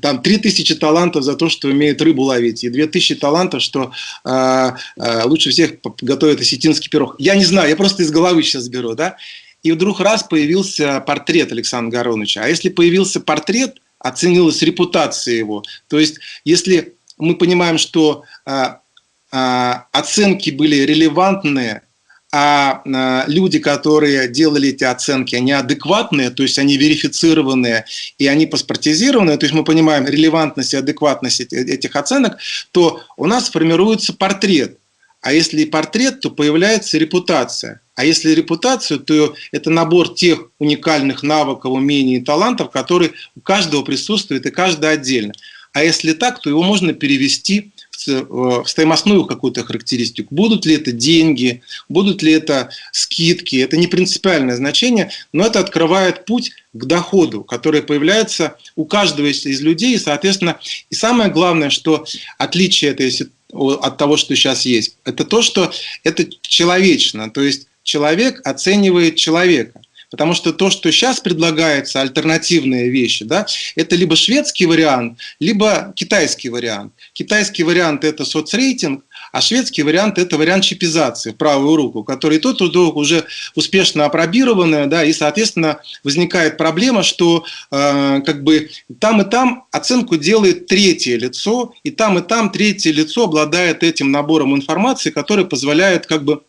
Там 0.00 0.22
3000 0.22 0.76
талантов 0.76 1.24
за 1.24 1.34
то, 1.34 1.48
что 1.48 1.68
умеет 1.68 2.00
рыбу 2.00 2.22
ловить, 2.22 2.64
и 2.64 2.70
2000 2.70 3.16
талантов, 3.16 3.62
что 3.62 3.92
э, 4.24 4.70
э, 4.96 5.22
лучше 5.24 5.50
всех 5.50 5.72
готовит 6.00 6.40
осетинский 6.40 6.88
пирог. 6.88 7.16
Я 7.18 7.34
не 7.34 7.44
знаю, 7.44 7.68
я 7.68 7.76
просто 7.76 8.02
из 8.02 8.10
головы 8.10 8.42
сейчас 8.42 8.68
беру, 8.68 8.94
да? 8.94 9.16
И 9.62 9.72
вдруг 9.72 10.00
раз 10.00 10.22
появился 10.22 11.00
портрет 11.00 11.52
Александра 11.52 11.98
Гороновича. 11.98 12.42
А 12.44 12.48
если 12.48 12.68
появился 12.68 13.20
портрет, 13.20 13.78
оценилась 13.98 14.62
репутация 14.62 15.34
его. 15.34 15.62
То 15.88 15.98
есть, 15.98 16.18
если 16.44 16.94
мы 17.18 17.36
понимаем, 17.36 17.78
что 17.78 18.24
э, 18.44 18.66
э, 19.32 19.72
оценки 19.92 20.50
были 20.50 20.76
релевантные, 20.76 21.82
а, 22.32 22.82
а 22.84 23.24
люди, 23.28 23.58
которые 23.58 24.28
делали 24.28 24.70
эти 24.70 24.84
оценки, 24.84 25.36
они 25.36 25.52
адекватные, 25.52 26.30
то 26.30 26.42
есть 26.42 26.58
они 26.58 26.76
верифицированные 26.76 27.86
и 28.18 28.26
они 28.26 28.46
паспортизированные, 28.46 29.38
то 29.38 29.46
есть 29.46 29.54
мы 29.54 29.64
понимаем 29.64 30.06
релевантность 30.06 30.74
и 30.74 30.76
адекватность 30.76 31.40
этих 31.40 31.96
оценок, 31.96 32.38
то 32.72 33.00
у 33.16 33.26
нас 33.26 33.48
формируется 33.48 34.12
портрет. 34.12 34.78
А 35.22 35.32
если 35.32 35.64
портрет, 35.64 36.20
то 36.20 36.30
появляется 36.30 36.98
репутация. 36.98 37.80
А 37.96 38.04
если 38.04 38.30
репутацию, 38.30 39.00
то 39.00 39.34
это 39.52 39.70
набор 39.70 40.14
тех 40.14 40.50
уникальных 40.58 41.22
навыков, 41.22 41.72
умений 41.72 42.18
и 42.18 42.22
талантов, 42.22 42.70
которые 42.70 43.12
у 43.34 43.40
каждого 43.40 43.82
присутствуют 43.82 44.46
и 44.46 44.50
каждый 44.50 44.90
отдельно. 44.90 45.32
А 45.72 45.82
если 45.82 46.12
так, 46.12 46.40
то 46.40 46.48
его 46.48 46.62
можно 46.62 46.92
перевести 46.92 47.72
в 48.06 48.64
стоимостную 48.66 49.24
какую-то 49.24 49.64
характеристику. 49.64 50.34
Будут 50.34 50.66
ли 50.66 50.74
это 50.74 50.92
деньги, 50.92 51.62
будут 51.88 52.22
ли 52.22 52.32
это 52.32 52.68
скидки, 52.92 53.56
это 53.56 53.76
не 53.76 53.86
принципиальное 53.86 54.56
значение, 54.56 55.10
но 55.32 55.46
это 55.46 55.60
открывает 55.60 56.26
путь 56.26 56.52
к 56.74 56.84
доходу, 56.84 57.42
который 57.42 57.82
появляется 57.82 58.56
у 58.76 58.84
каждого 58.84 59.26
из 59.26 59.60
людей, 59.62 59.94
и, 59.94 59.98
соответственно, 59.98 60.58
и 60.90 60.94
самое 60.94 61.30
главное, 61.30 61.70
что 61.70 62.04
отличие 62.38 62.90
этой 62.90 63.10
от 63.52 63.96
того, 63.96 64.16
что 64.16 64.34
сейчас 64.36 64.66
есть, 64.66 64.98
это 65.04 65.24
то, 65.24 65.40
что 65.40 65.72
это 66.04 66.26
человечно, 66.42 67.30
то 67.30 67.40
есть 67.40 67.68
человек 67.86 68.40
оценивает 68.44 69.16
человека. 69.16 69.80
Потому 70.10 70.34
что 70.34 70.52
то, 70.52 70.70
что 70.70 70.90
сейчас 70.92 71.20
предлагается, 71.20 72.00
альтернативные 72.00 72.90
вещи, 72.90 73.24
да, 73.24 73.46
это 73.74 73.96
либо 73.96 74.14
шведский 74.14 74.66
вариант, 74.66 75.18
либо 75.40 75.92
китайский 75.96 76.48
вариант. 76.48 76.92
Китайский 77.12 77.64
вариант– 77.64 78.04
это 78.04 78.24
соцрейтинг, 78.24 79.04
а 79.32 79.40
шведский 79.40 79.82
вариант– 79.82 80.18
это 80.18 80.38
вариант 80.38 80.62
чипизации 80.62 81.32
в 81.32 81.36
правую 81.36 81.74
руку, 81.76 82.04
который 82.04 82.38
тот 82.38 82.60
уже 82.62 83.24
успешно 83.56 84.04
опробированы, 84.04 84.86
да, 84.86 85.04
и, 85.04 85.12
соответственно, 85.12 85.80
возникает 86.04 86.56
проблема, 86.56 87.02
что 87.02 87.44
э, 87.72 88.20
как 88.24 88.44
бы 88.44 88.70
там 89.00 89.22
и 89.22 89.28
там 89.28 89.64
оценку 89.72 90.16
делает 90.16 90.68
третье 90.68 91.16
лицо, 91.18 91.74
и 91.82 91.90
там 91.90 92.18
и 92.18 92.22
там 92.22 92.50
третье 92.50 92.92
лицо 92.92 93.24
обладает 93.24 93.82
этим 93.82 94.12
набором 94.12 94.54
информации, 94.54 95.10
который 95.10 95.46
позволяет 95.46 96.06
как 96.06 96.22
бы 96.22 96.42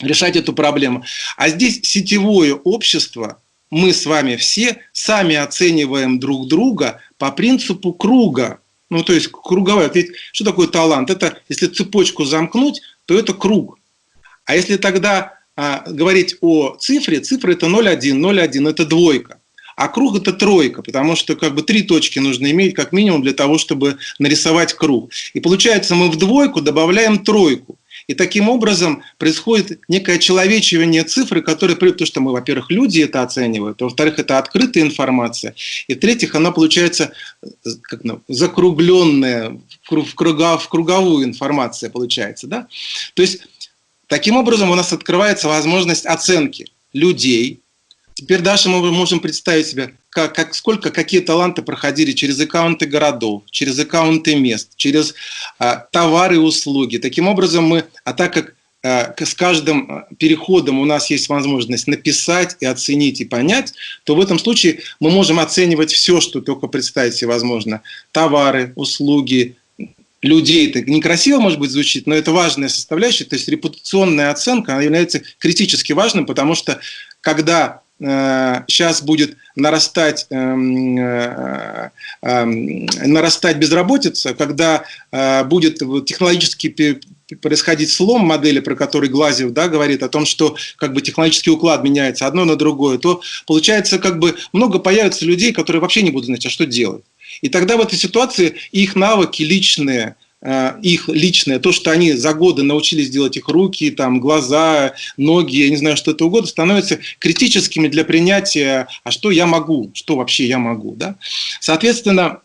решать 0.00 0.36
эту 0.36 0.52
проблему. 0.52 1.04
А 1.36 1.48
здесь 1.48 1.80
сетевое 1.82 2.54
общество, 2.54 3.40
мы 3.70 3.92
с 3.92 4.06
вами 4.06 4.36
все 4.36 4.78
сами 4.92 5.34
оцениваем 5.34 6.20
друг 6.20 6.48
друга 6.48 7.00
по 7.18 7.32
принципу 7.32 7.92
круга. 7.92 8.60
Ну, 8.90 9.02
то 9.02 9.12
есть 9.12 9.28
круговая. 9.32 9.90
Ведь 9.92 10.12
что 10.32 10.44
такое 10.44 10.68
талант? 10.68 11.10
Это, 11.10 11.38
если 11.48 11.66
цепочку 11.66 12.24
замкнуть, 12.24 12.82
то 13.06 13.18
это 13.18 13.34
круг. 13.34 13.78
А 14.44 14.54
если 14.54 14.76
тогда 14.76 15.38
а, 15.56 15.84
говорить 15.86 16.36
о 16.40 16.76
цифре, 16.76 17.20
цифра 17.20 17.52
это 17.52 17.66
0,1, 17.66 17.98
0,1 18.14 18.70
это 18.70 18.84
двойка. 18.84 19.40
А 19.76 19.88
круг 19.88 20.16
это 20.16 20.32
тройка, 20.32 20.82
потому 20.82 21.16
что 21.16 21.34
как 21.34 21.54
бы 21.54 21.62
три 21.62 21.82
точки 21.82 22.20
нужно 22.20 22.50
иметь 22.52 22.74
как 22.74 22.92
минимум 22.92 23.22
для 23.22 23.32
того, 23.32 23.58
чтобы 23.58 23.98
нарисовать 24.18 24.72
круг. 24.74 25.10
И 25.32 25.40
получается 25.40 25.94
мы 25.96 26.10
в 26.10 26.16
двойку 26.16 26.60
добавляем 26.60 27.24
тройку. 27.24 27.76
И 28.06 28.14
таким 28.14 28.48
образом 28.48 29.02
происходит 29.18 29.80
некое 29.88 30.18
человечивание 30.18 31.04
цифры, 31.04 31.42
которые, 31.42 31.76
потому 31.76 32.06
что 32.06 32.20
мы, 32.20 32.32
во-первых, 32.32 32.70
люди 32.70 33.00
это 33.00 33.22
оценивают, 33.22 33.80
во-вторых, 33.80 34.18
это 34.18 34.38
открытая 34.38 34.84
информация, 34.84 35.54
и 35.88 35.94
в-третьих, 35.94 36.34
она 36.34 36.50
получается 36.50 37.12
как, 37.82 38.04
ну, 38.04 38.20
закругленная 38.28 39.58
в, 39.82 40.14
круга, 40.14 40.58
в 40.58 40.68
круговую 40.68 41.24
информация 41.24 41.90
получается. 41.90 42.46
Да? 42.46 42.68
То 43.14 43.22
есть 43.22 43.42
таким 44.06 44.36
образом 44.36 44.70
у 44.70 44.74
нас 44.74 44.92
открывается 44.92 45.48
возможность 45.48 46.06
оценки 46.06 46.66
людей. 46.92 47.60
Теперь 48.14 48.40
дальше 48.40 48.68
мы 48.68 48.92
можем 48.92 49.20
представить 49.20 49.66
себе, 49.66 49.94
как, 50.14 50.32
как, 50.32 50.54
сколько, 50.54 50.90
какие 50.92 51.20
таланты 51.20 51.62
проходили 51.62 52.12
через 52.12 52.38
аккаунты 52.38 52.86
городов, 52.86 53.42
через 53.50 53.76
аккаунты 53.80 54.36
мест, 54.36 54.70
через 54.76 55.12
а, 55.58 55.88
товары 55.90 56.36
и 56.36 56.38
услуги. 56.38 56.98
Таким 56.98 57.26
образом 57.26 57.64
мы, 57.64 57.84
а 58.04 58.12
так 58.12 58.32
как 58.32 58.54
а, 58.84 59.12
с 59.18 59.34
каждым 59.34 59.90
а, 59.90 60.06
переходом 60.16 60.78
у 60.78 60.84
нас 60.84 61.10
есть 61.10 61.28
возможность 61.28 61.88
написать 61.88 62.56
и 62.60 62.66
оценить 62.66 63.20
и 63.20 63.24
понять, 63.24 63.74
то 64.04 64.14
в 64.14 64.20
этом 64.20 64.38
случае 64.38 64.82
мы 65.00 65.10
можем 65.10 65.40
оценивать 65.40 65.92
все, 65.92 66.20
что 66.20 66.40
только 66.40 66.68
представить 66.68 67.14
себе 67.14 67.30
возможно. 67.30 67.82
Товары, 68.12 68.72
услуги, 68.76 69.56
людей. 70.22 70.70
Это 70.70 70.88
некрасиво, 70.88 71.40
может 71.40 71.58
быть, 71.58 71.72
звучит, 71.72 72.06
но 72.06 72.14
это 72.14 72.30
важная 72.30 72.68
составляющая. 72.68 73.24
То 73.24 73.34
есть 73.34 73.48
репутационная 73.48 74.30
оценка 74.30 74.74
она 74.74 74.82
является 74.82 75.22
критически 75.38 75.92
важным, 75.92 76.24
потому 76.24 76.54
что 76.54 76.78
когда 77.20 77.82
сейчас 78.00 79.02
э, 79.02 79.04
будет 79.04 79.36
нарастать, 79.54 80.26
эм, 80.30 80.98
э, 80.98 81.90
эм, 82.22 82.86
нарастать 83.04 83.56
безработица, 83.58 84.34
когда 84.34 84.84
э, 85.12 85.44
будет 85.44 85.78
технологически 86.04 87.00
происходить 87.40 87.90
слом 87.90 88.22
модели, 88.22 88.60
про 88.60 88.74
который 88.74 89.08
Глазев 89.08 89.52
да, 89.52 89.68
говорит, 89.68 90.02
о 90.02 90.08
том, 90.08 90.26
что 90.26 90.56
как 90.76 90.92
бы 90.92 91.00
технологический 91.00 91.50
уклад 91.50 91.84
меняется 91.84 92.26
одно 92.26 92.44
на 92.44 92.56
другое, 92.56 92.98
то 92.98 93.22
получается 93.46 93.98
как 93.98 94.18
бы 94.18 94.34
много 94.52 94.78
появится 94.78 95.24
людей, 95.24 95.52
которые 95.52 95.80
вообще 95.80 96.02
не 96.02 96.10
будут 96.10 96.26
знать, 96.26 96.44
а 96.46 96.50
что 96.50 96.66
делать. 96.66 97.04
И 97.42 97.48
тогда 97.48 97.76
в 97.76 97.80
этой 97.80 97.98
ситуации 97.98 98.54
их 98.72 98.96
навыки 98.96 99.42
личные, 99.42 100.16
их 100.82 101.08
личное, 101.08 101.58
то, 101.58 101.72
что 101.72 101.90
они 101.90 102.12
за 102.12 102.34
годы 102.34 102.62
научились 102.62 103.08
делать 103.08 103.36
их 103.36 103.48
руки, 103.48 103.90
там, 103.90 104.20
глаза, 104.20 104.92
ноги, 105.16 105.56
я 105.56 105.70
не 105.70 105.76
знаю, 105.76 105.96
что 105.96 106.10
это 106.10 106.26
угодно, 106.26 106.46
становятся 106.48 106.98
критическими 107.18 107.88
для 107.88 108.04
принятия, 108.04 108.86
а 109.04 109.10
что 109.10 109.30
я 109.30 109.46
могу, 109.46 109.90
что 109.94 110.16
вообще 110.16 110.46
я 110.46 110.58
могу. 110.58 110.94
Да? 110.96 111.16
Соответственно, 111.60 112.40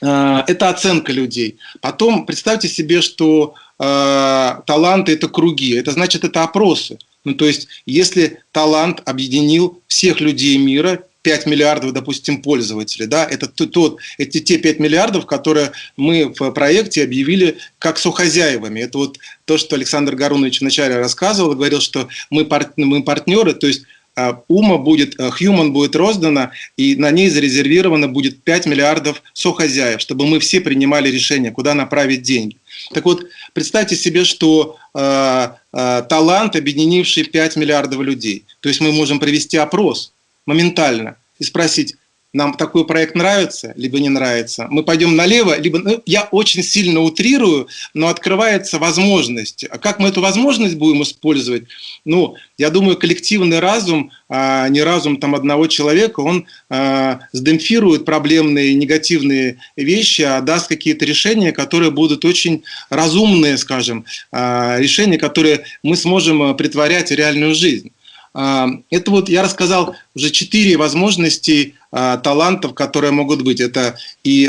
э, 0.00 0.42
это 0.48 0.68
оценка 0.70 1.12
людей. 1.12 1.58
Потом 1.80 2.26
представьте 2.26 2.68
себе, 2.68 3.00
что 3.00 3.54
э, 3.78 4.54
таланты– 4.66 5.12
это 5.14 5.28
круги, 5.28 5.74
это 5.74 5.92
значит, 5.92 6.24
это 6.24 6.42
опросы. 6.42 6.98
Ну, 7.24 7.34
то 7.34 7.44
есть, 7.44 7.68
если 7.86 8.40
талант 8.50 9.02
объединил 9.04 9.80
всех 9.86 10.20
людей 10.20 10.56
мира, 10.56 11.04
5 11.22 11.46
миллиардов, 11.46 11.92
допустим, 11.92 12.42
пользователей. 12.42 13.06
Да? 13.06 13.24
Это 13.24 13.46
тот, 13.46 13.98
эти 14.18 14.40
те 14.40 14.58
5 14.58 14.78
миллиардов, 14.78 15.26
которые 15.26 15.72
мы 15.96 16.32
в 16.38 16.50
проекте 16.52 17.04
объявили 17.04 17.58
как 17.78 17.98
сохозяевами. 17.98 18.80
Это 18.80 18.98
вот 18.98 19.18
то, 19.44 19.58
что 19.58 19.76
Александр 19.76 20.14
Гарунович 20.14 20.60
вначале 20.60 20.96
рассказывал, 20.96 21.54
говорил, 21.54 21.80
что 21.80 22.08
мы, 22.30 22.44
пар, 22.44 22.72
мы 22.76 23.02
партнеры, 23.02 23.52
то 23.52 23.66
есть 23.66 23.82
а, 24.16 24.42
Ума 24.48 24.78
будет, 24.78 25.18
а, 25.20 25.28
Human 25.28 25.70
будет 25.70 25.94
роздана, 25.94 26.52
и 26.76 26.96
на 26.96 27.10
ней 27.10 27.28
зарезервировано 27.28 28.08
будет 28.08 28.42
5 28.42 28.66
миллиардов 28.66 29.22
сохозяев, 29.34 30.00
чтобы 30.00 30.26
мы 30.26 30.40
все 30.40 30.60
принимали 30.60 31.10
решение, 31.10 31.52
куда 31.52 31.74
направить 31.74 32.22
деньги. 32.22 32.56
Так 32.92 33.04
вот, 33.04 33.26
представьте 33.52 33.94
себе, 33.94 34.24
что 34.24 34.78
э, 34.94 35.48
э, 35.72 36.02
талант, 36.08 36.56
объединивший 36.56 37.24
5 37.24 37.56
миллиардов 37.56 38.00
людей. 38.00 38.44
То 38.60 38.68
есть 38.68 38.80
мы 38.80 38.90
можем 38.90 39.20
провести 39.20 39.58
опрос– 39.58 40.12
моментально 40.46 41.16
и 41.38 41.44
спросить, 41.44 41.96
нам 42.32 42.54
такой 42.54 42.86
проект 42.86 43.16
нравится, 43.16 43.72
либо 43.76 43.98
не 43.98 44.08
нравится. 44.08 44.68
Мы 44.70 44.84
пойдем 44.84 45.16
налево, 45.16 45.58
либо... 45.58 45.80
Ну, 45.80 46.00
я 46.06 46.28
очень 46.30 46.62
сильно 46.62 47.00
утрирую, 47.00 47.66
но 47.92 48.06
открывается 48.06 48.78
возможность. 48.78 49.64
А 49.64 49.78
как 49.78 49.98
мы 49.98 50.10
эту 50.10 50.20
возможность 50.20 50.76
будем 50.76 51.02
использовать? 51.02 51.64
Ну, 52.04 52.36
я 52.56 52.70
думаю, 52.70 52.96
коллективный 52.96 53.58
разум, 53.58 54.12
а 54.28 54.68
не 54.68 54.80
разум 54.82 55.16
там 55.16 55.34
одного 55.34 55.66
человека, 55.66 56.20
он 56.20 56.46
а, 56.68 57.18
сдемпфирует 57.32 58.04
проблемные 58.04 58.74
негативные 58.74 59.58
вещи, 59.74 60.22
а 60.22 60.40
даст 60.40 60.68
какие-то 60.68 61.04
решения, 61.04 61.50
которые 61.50 61.90
будут 61.90 62.24
очень 62.24 62.62
разумные, 62.90 63.58
скажем, 63.58 64.04
а, 64.30 64.78
решения, 64.78 65.18
которые 65.18 65.64
мы 65.82 65.96
сможем 65.96 66.42
а, 66.42 66.54
притворять 66.54 67.10
в 67.10 67.14
реальную 67.14 67.56
жизнь. 67.56 67.90
Это 68.32 69.10
вот 69.10 69.28
я 69.28 69.42
рассказал 69.42 69.96
уже 70.14 70.30
четыре 70.30 70.76
возможности 70.76 71.74
а, 71.90 72.16
талантов, 72.18 72.74
которые 72.74 73.10
могут 73.10 73.42
быть. 73.42 73.60
Это 73.60 73.96
и 74.22 74.46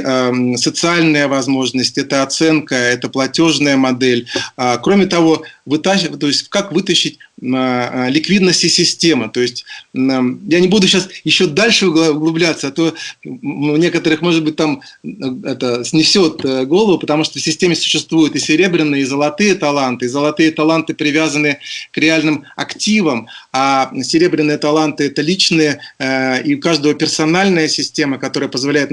социальная 0.57 1.27
возможность, 1.27 1.97
это 1.97 2.21
оценка, 2.21 2.75
это 2.75 3.09
платежная 3.09 3.77
модель. 3.77 4.27
А, 4.55 4.77
кроме 4.77 5.07
того, 5.07 5.43
вытащить, 5.65 6.19
то 6.19 6.27
есть 6.27 6.49
как 6.49 6.71
вытащить 6.71 7.17
ликвидности 7.41 8.67
системы. 8.67 9.29
То 9.29 9.39
есть 9.39 9.65
я 9.93 10.59
не 10.59 10.67
буду 10.67 10.87
сейчас 10.87 11.09
еще 11.23 11.47
дальше 11.47 11.87
углубляться, 11.87 12.67
а 12.67 12.71
то 12.71 12.93
у 13.25 13.77
некоторых, 13.77 14.21
может 14.21 14.43
быть, 14.43 14.55
там 14.55 14.81
это 15.03 15.83
снесет 15.83 16.43
э, 16.45 16.65
голову, 16.65 16.97
потому 16.97 17.23
что 17.23 17.39
в 17.39 17.41
системе 17.41 17.75
существуют 17.75 18.35
и 18.35 18.39
серебряные, 18.39 19.01
и 19.01 19.05
золотые 19.05 19.55
таланты. 19.55 20.05
И 20.05 20.09
золотые 20.09 20.51
таланты 20.51 20.93
привязаны 20.93 21.59
к 21.91 21.97
реальным 21.97 22.45
активам, 22.55 23.27
а 23.51 23.91
серебряные 24.03 24.57
таланты– 24.57 25.05
это 25.05 25.21
личные, 25.21 25.79
э, 25.99 26.43
и 26.43 26.55
у 26.55 26.59
каждого 26.59 26.93
персональная 26.93 27.67
система, 27.67 28.17
которая 28.17 28.49
позволяет 28.49 28.91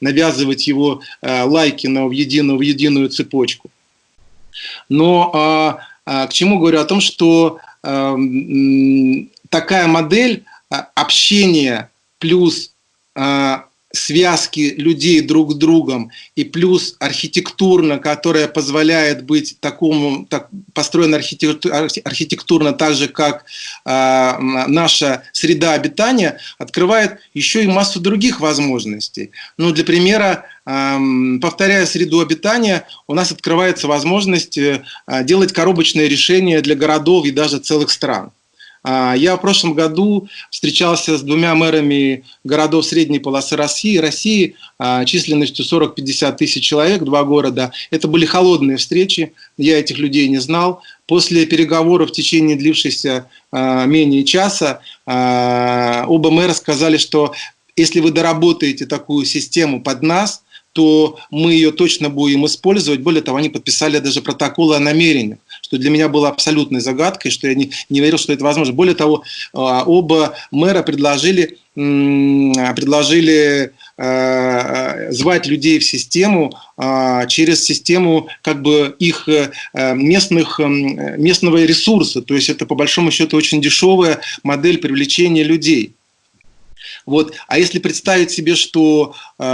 навязывать 0.00 0.66
его 0.66 1.00
э, 1.22 1.42
лайки 1.42 1.86
в 1.86 2.10
единую, 2.10 2.58
в 2.58 2.62
единую 2.62 3.08
цепочку. 3.08 3.70
Но 4.88 5.30
а, 5.34 5.78
а, 6.06 6.26
к 6.26 6.32
чему 6.32 6.58
говорю? 6.58 6.80
О 6.80 6.84
том, 6.84 7.00
что 7.00 7.58
такая 9.50 9.86
модель 9.86 10.44
а, 10.70 10.88
общения 10.94 11.90
плюс 12.18 12.72
связки 13.94 14.74
людей 14.76 15.20
друг 15.20 15.52
с 15.52 15.54
другом 15.54 16.10
и 16.36 16.44
плюс 16.44 16.96
архитектурно, 16.98 17.98
которая 17.98 18.48
позволяет 18.48 19.24
быть 19.24 19.56
такому, 19.60 20.26
так, 20.26 20.48
построена 20.72 21.16
архитектурно 21.16 22.72
так 22.72 22.94
же, 22.94 23.08
как 23.08 23.44
э, 23.84 24.32
наша 24.68 25.22
среда 25.32 25.72
обитания, 25.72 26.38
открывает 26.58 27.18
еще 27.32 27.64
и 27.64 27.68
массу 27.68 28.00
других 28.00 28.40
возможностей. 28.40 29.30
Ну, 29.56 29.72
для 29.72 29.84
примера, 29.84 30.44
э, 30.66 30.98
повторяя 31.40 31.86
среду 31.86 32.20
обитания, 32.20 32.86
у 33.06 33.14
нас 33.14 33.32
открывается 33.32 33.86
возможность 33.86 34.58
э, 34.58 34.84
делать 35.22 35.52
коробочные 35.52 36.08
решения 36.08 36.60
для 36.60 36.74
городов 36.74 37.26
и 37.26 37.30
даже 37.30 37.58
целых 37.58 37.90
стран. 37.90 38.32
А, 38.84 39.14
я 39.16 39.36
в 39.36 39.40
прошлом 39.40 39.72
году 39.72 40.28
встречался 40.50 41.16
с 41.16 41.22
двумя 41.22 41.54
мэрами 41.54 42.24
городов 42.44 42.84
средней 42.84 43.18
полосы 43.18 43.56
России, 43.56 43.96
России 43.96 44.56
а, 44.78 45.06
численностью 45.06 45.64
40-50 45.64 46.36
тысяч 46.36 46.62
человек, 46.62 47.02
два 47.02 47.24
города. 47.24 47.72
Это 47.90 48.08
были 48.08 48.26
холодные 48.26 48.76
встречи, 48.76 49.32
я 49.56 49.80
этих 49.80 49.98
людей 49.98 50.28
не 50.28 50.38
знал. 50.38 50.82
После 51.06 51.46
переговоров 51.46 52.10
в 52.10 52.12
течение 52.12 52.56
длившейся 52.56 53.26
а, 53.50 53.86
менее 53.86 54.24
часа 54.24 54.80
оба 55.06 56.30
мэра 56.30 56.52
сказали, 56.52 56.96
что 56.96 57.34
если 57.76 58.00
вы 58.00 58.10
доработаете 58.10 58.86
такую 58.86 59.24
систему 59.24 59.82
под 59.82 60.02
нас, 60.02 60.42
то 60.72 61.18
мы 61.30 61.52
ее 61.52 61.72
точно 61.72 62.10
будем 62.10 62.44
использовать. 62.46 63.00
Более 63.00 63.22
того, 63.22 63.38
они 63.38 63.48
подписали 63.48 63.98
даже 63.98 64.22
протоколы 64.22 64.76
о 64.76 64.80
намерениях 64.80 65.38
что 65.64 65.78
для 65.78 65.88
меня 65.88 66.10
было 66.10 66.28
абсолютной 66.28 66.80
загадкой, 66.80 67.30
что 67.30 67.48
я 67.48 67.54
не, 67.54 67.70
не 67.88 68.00
верил, 68.00 68.18
что 68.18 68.34
это 68.34 68.44
возможно. 68.44 68.74
Более 68.74 68.94
того, 68.94 69.24
а, 69.54 69.84
оба 69.84 70.34
мэра 70.50 70.82
предложили, 70.82 71.56
предложили 71.74 73.72
а, 73.96 75.06
звать 75.10 75.46
людей 75.46 75.78
в 75.78 75.84
систему 75.84 76.52
а, 76.76 77.24
через 77.24 77.64
систему 77.64 78.28
как 78.42 78.60
бы 78.60 78.94
их 78.98 79.26
э, 79.26 79.52
местных, 79.94 80.58
местного 80.58 81.64
ресурса. 81.64 82.20
То 82.20 82.34
есть 82.34 82.50
это 82.50 82.66
по 82.66 82.74
большому 82.74 83.10
счету 83.10 83.38
очень 83.38 83.62
дешевая 83.62 84.20
модель 84.42 84.76
привлечения 84.76 85.44
людей. 85.44 85.94
Вот. 87.06 87.34
А 87.48 87.58
если 87.58 87.78
представить 87.78 88.30
себе, 88.30 88.54
что 88.54 89.14
э, 89.38 89.44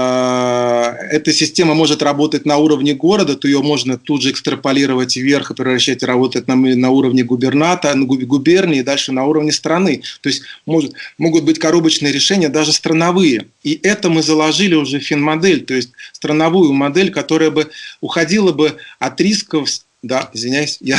эта 1.10 1.32
система 1.32 1.74
может 1.74 2.02
работать 2.02 2.46
на 2.46 2.58
уровне 2.58 2.94
города, 2.94 3.36
то 3.36 3.48
ее 3.48 3.60
можно 3.60 3.98
тут 3.98 4.22
же 4.22 4.30
экстраполировать 4.30 5.16
вверх 5.16 5.50
и 5.50 5.54
превращать 5.54 6.02
работать 6.02 6.46
на, 6.46 6.54
на 6.54 6.90
уровне 6.90 7.24
губерната, 7.24 7.94
на 7.94 8.06
губернии 8.06 8.80
и 8.80 8.84
дальше 8.84 9.12
на 9.12 9.24
уровне 9.24 9.52
страны. 9.52 10.02
То 10.20 10.28
есть 10.28 10.42
может, 10.66 10.92
могут 11.18 11.44
быть 11.44 11.58
коробочные 11.58 12.12
решения 12.12 12.48
даже 12.48 12.72
страновые. 12.72 13.48
И 13.62 13.78
это 13.82 14.08
мы 14.10 14.22
заложили 14.22 14.74
уже 14.74 15.00
в 15.00 15.04
финмодель, 15.04 15.64
то 15.64 15.74
есть 15.74 15.90
страновую 16.12 16.72
модель, 16.72 17.10
которая 17.10 17.50
бы 17.50 17.68
уходила 18.00 18.52
бы 18.52 18.76
от 18.98 19.20
рисков. 19.20 19.68
Да, 20.02 20.30
извиняюсь, 20.32 20.78
я... 20.80 20.98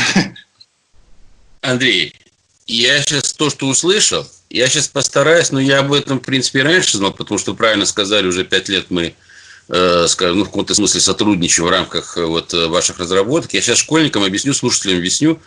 Андрей, 1.61 2.13
я 2.71 3.01
сейчас 3.01 3.33
то, 3.33 3.49
что 3.49 3.67
услышал, 3.67 4.27
я 4.49 4.67
сейчас 4.67 4.87
постараюсь, 4.87 5.51
но 5.51 5.59
я 5.59 5.79
об 5.79 5.91
этом, 5.93 6.19
в 6.19 6.23
принципе, 6.23 6.63
раньше 6.63 6.97
знал, 6.97 7.11
потому 7.13 7.37
что, 7.37 7.53
правильно 7.53 7.85
сказали, 7.85 8.27
уже 8.27 8.45
пять 8.45 8.69
лет 8.69 8.85
мы, 8.89 9.13
э, 9.67 10.05
скажем, 10.07 10.39
ну, 10.39 10.43
в 10.45 10.47
каком-то 10.47 10.73
смысле 10.73 11.01
сотрудничаем 11.01 11.67
в 11.67 11.71
рамках 11.71 12.17
э, 12.17 12.25
вот, 12.25 12.53
э, 12.53 12.67
ваших 12.67 12.99
разработок. 12.99 13.53
Я 13.53 13.61
сейчас 13.61 13.79
школьникам 13.79 14.23
объясню, 14.23 14.53
слушателям 14.53 14.97
объясню, 14.97 15.39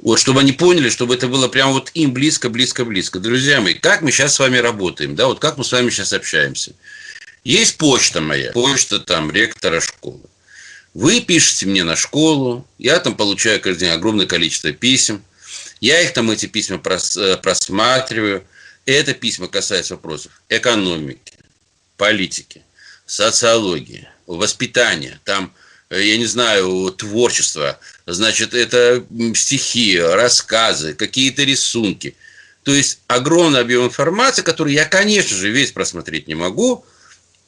Вот, 0.00 0.20
чтобы 0.20 0.40
они 0.40 0.52
поняли, 0.52 0.90
чтобы 0.90 1.14
это 1.14 1.26
было 1.26 1.48
прямо 1.48 1.72
вот 1.72 1.90
им 1.94 2.12
близко, 2.12 2.48
близко, 2.50 2.84
близко. 2.84 3.18
Друзья 3.18 3.60
мои, 3.60 3.74
как 3.74 4.02
мы 4.02 4.12
сейчас 4.12 4.34
с 4.34 4.38
вами 4.38 4.58
работаем, 4.58 5.16
да, 5.16 5.26
вот 5.26 5.40
как 5.40 5.58
мы 5.58 5.64
с 5.64 5.72
вами 5.72 5.90
сейчас 5.90 6.12
общаемся. 6.12 6.72
Есть 7.42 7.78
почта 7.78 8.20
моя, 8.20 8.52
почта 8.52 9.00
там 9.00 9.32
ректора 9.32 9.80
школы. 9.80 10.22
Вы 10.94 11.20
пишете 11.20 11.66
мне 11.66 11.84
на 11.84 11.96
школу, 11.96 12.66
я 12.78 12.98
там 13.00 13.14
получаю 13.16 13.60
каждый 13.60 13.80
день 13.80 13.90
огромное 13.90 14.26
количество 14.26 14.70
писем, 14.72 15.22
я 15.80 16.00
их 16.00 16.12
там, 16.12 16.30
эти 16.30 16.46
письма 16.46 16.80
э, 16.84 17.36
просматриваю. 17.36 18.44
Это 18.86 19.14
письма 19.14 19.48
касается 19.48 19.94
вопросов 19.94 20.32
экономики, 20.48 21.34
политики, 21.96 22.62
социологии, 23.06 24.08
воспитания, 24.26 25.20
там, 25.24 25.52
э, 25.90 26.02
я 26.02 26.16
не 26.16 26.26
знаю, 26.26 26.90
творчества, 26.96 27.78
значит, 28.06 28.54
это 28.54 29.04
стихи, 29.34 29.98
рассказы, 30.00 30.94
какие-то 30.94 31.44
рисунки. 31.44 32.16
То 32.64 32.74
есть 32.74 33.00
огромный 33.06 33.60
объем 33.60 33.86
информации, 33.86 34.42
который 34.42 34.74
я, 34.74 34.84
конечно 34.84 35.36
же, 35.36 35.50
весь 35.50 35.72
просмотреть 35.72 36.28
не 36.28 36.34
могу. 36.34 36.84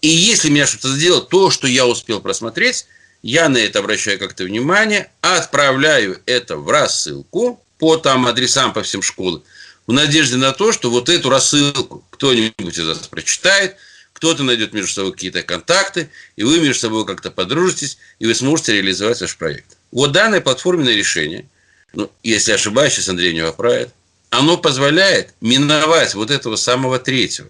И 0.00 0.08
если 0.08 0.48
меня 0.48 0.66
что-то 0.66 0.88
сделать, 0.88 1.28
то, 1.28 1.50
что 1.50 1.66
я 1.66 1.86
успел 1.86 2.20
просмотреть, 2.20 2.86
я 3.22 3.48
на 3.50 3.58
это 3.58 3.80
обращаю 3.80 4.18
как-то 4.18 4.44
внимание, 4.44 5.10
отправляю 5.20 6.20
это 6.24 6.56
в 6.56 6.70
рассылку 6.70 7.62
по 7.80 7.96
там 7.96 8.26
адресам 8.26 8.72
по 8.72 8.82
всем 8.82 9.02
школам, 9.02 9.42
в 9.86 9.92
надежде 9.92 10.36
на 10.36 10.52
то, 10.52 10.70
что 10.70 10.90
вот 10.90 11.08
эту 11.08 11.30
рассылку 11.30 12.04
кто-нибудь 12.10 12.78
из 12.78 12.86
вас 12.86 13.08
прочитает, 13.08 13.76
кто-то 14.12 14.44
найдет 14.44 14.74
между 14.74 14.92
собой 14.92 15.12
какие-то 15.12 15.42
контакты, 15.42 16.10
и 16.36 16.44
вы 16.44 16.60
между 16.60 16.80
собой 16.80 17.06
как-то 17.06 17.30
подружитесь, 17.30 17.98
и 18.18 18.26
вы 18.26 18.34
сможете 18.34 18.74
реализовать 18.74 19.20
ваш 19.22 19.36
проект. 19.36 19.78
Вот 19.90 20.12
данное 20.12 20.42
платформенное 20.42 20.94
решение, 20.94 21.48
ну, 21.94 22.12
если 22.22 22.52
ошибаюсь, 22.52 22.92
сейчас 22.92 23.08
Андрей 23.08 23.32
не 23.32 23.42
поправит, 23.42 23.88
оно 24.28 24.58
позволяет 24.58 25.34
миновать 25.40 26.14
вот 26.14 26.30
этого 26.30 26.56
самого 26.56 26.98
третьего. 26.98 27.48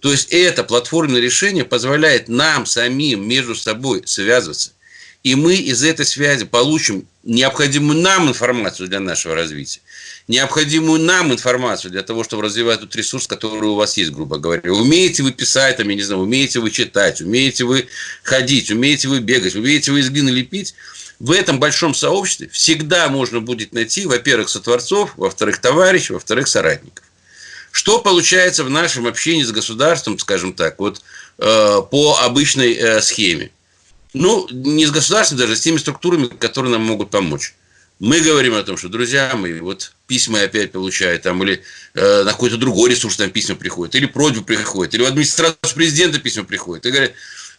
То 0.00 0.10
есть 0.10 0.28
это 0.32 0.64
платформенное 0.64 1.20
решение 1.20 1.64
позволяет 1.64 2.28
нам 2.28 2.64
самим 2.64 3.28
между 3.28 3.54
собой 3.54 4.02
связываться 4.06 4.72
и 5.22 5.34
мы 5.34 5.54
из 5.56 5.82
этой 5.82 6.06
связи 6.06 6.44
получим 6.44 7.06
необходимую 7.24 7.98
нам 8.00 8.28
информацию 8.28 8.88
для 8.88 9.00
нашего 9.00 9.34
развития, 9.34 9.80
необходимую 10.28 11.00
нам 11.00 11.32
информацию 11.32 11.90
для 11.90 12.02
того, 12.02 12.24
чтобы 12.24 12.42
развивать 12.42 12.80
тот 12.80 12.96
ресурс, 12.96 13.26
который 13.26 13.68
у 13.68 13.74
вас 13.74 13.96
есть, 13.98 14.12
грубо 14.12 14.38
говоря. 14.38 14.72
Умеете 14.72 15.22
вы 15.22 15.32
писать, 15.32 15.76
там, 15.76 15.88
я 15.88 15.94
не 15.94 16.02
знаю, 16.02 16.22
умеете 16.22 16.60
вы 16.60 16.70
читать, 16.70 17.20
умеете 17.20 17.64
вы 17.64 17.88
ходить, 18.22 18.70
умеете 18.70 19.08
вы 19.08 19.20
бегать, 19.20 19.54
умеете 19.54 19.92
вы 19.92 20.00
из 20.00 20.08
глины 20.08 20.30
лепить, 20.30 20.74
в 21.18 21.32
этом 21.32 21.60
большом 21.60 21.94
сообществе 21.94 22.48
всегда 22.48 23.08
можно 23.08 23.40
будет 23.40 23.74
найти, 23.74 24.06
во-первых, 24.06 24.48
сотворцов, 24.48 25.12
во-вторых, 25.16 25.58
товарищей, 25.58 26.14
во-вторых, 26.14 26.48
соратников. 26.48 27.04
Что 27.72 28.00
получается 28.00 28.64
в 28.64 28.70
нашем 28.70 29.06
общении 29.06 29.44
с 29.44 29.52
государством, 29.52 30.18
скажем 30.18 30.54
так, 30.54 30.78
вот 30.78 31.02
э, 31.38 31.82
по 31.90 32.18
обычной 32.20 32.72
э, 32.72 33.02
схеме? 33.02 33.50
Ну, 34.12 34.46
не 34.50 34.86
с 34.86 34.90
государством 34.90 35.38
даже, 35.38 35.56
с 35.56 35.60
теми 35.60 35.78
структурами, 35.78 36.26
которые 36.26 36.72
нам 36.72 36.82
могут 36.82 37.10
помочь. 37.10 37.54
Мы 38.00 38.20
говорим 38.20 38.54
о 38.54 38.62
том, 38.62 38.78
что, 38.78 38.88
друзья 38.88 39.30
мои, 39.36 39.60
вот 39.60 39.92
письма 40.06 40.42
опять 40.42 40.72
получают, 40.72 41.22
там, 41.22 41.42
или 41.42 41.62
э, 41.94 42.22
на 42.24 42.32
какой-то 42.32 42.56
другой 42.56 42.90
ресурс 42.90 43.16
там 43.16 43.30
письма 43.30 43.56
приходят, 43.56 43.94
или 43.94 44.06
просьбы 44.06 44.42
приходят, 44.42 44.94
или 44.94 45.02
в 45.02 45.06
администрацию 45.06 45.74
президента 45.74 46.18
письма 46.18 46.44
приходят. 46.44 46.86
И 46.86 46.90
говорят, 46.90 47.12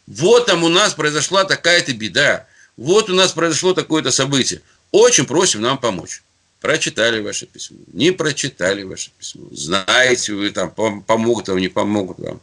вот 0.07 0.47
там 0.47 0.63
у 0.63 0.69
нас 0.69 0.95
произошла 0.95 1.43
такая-то 1.43 1.93
беда, 1.93 2.47
вот 2.75 3.11
у 3.11 3.13
нас 3.13 3.33
произошло 3.33 3.73
такое-то 3.73 4.09
событие. 4.09 4.61
Очень 4.91 5.25
просим 5.25 5.61
нам 5.61 5.77
помочь. 5.77 6.23
Прочитали 6.59 7.19
ваше 7.21 7.45
письмо, 7.45 7.77
не 7.93 8.11
прочитали 8.11 8.83
ваше 8.83 9.11
письмо. 9.17 9.47
Знаете 9.51 10.33
вы 10.33 10.49
там, 10.49 10.71
помогут 10.71 11.49
вам, 11.49 11.57
не 11.59 11.69
помогут 11.69 12.19
вам. 12.19 12.41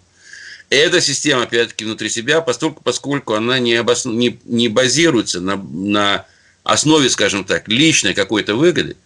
Эта 0.71 1.01
система, 1.01 1.45
опять-таки, 1.45 1.85
внутри 1.85 2.11
себя, 2.11 2.43
поскольку, 2.43 2.83
поскольку 2.83 3.35
она 3.35 3.59
не, 3.59 3.75
обос... 3.75 4.05
не, 4.05 4.39
не 4.45 4.69
базируется 4.69 5.41
на, 5.41 5.57
на 5.57 6.27
основе, 6.63 7.09
скажем 7.09 7.45
так, 7.45 7.69
личной 7.69 8.13
какой-то 8.13 8.55
выгоды, 8.55 8.97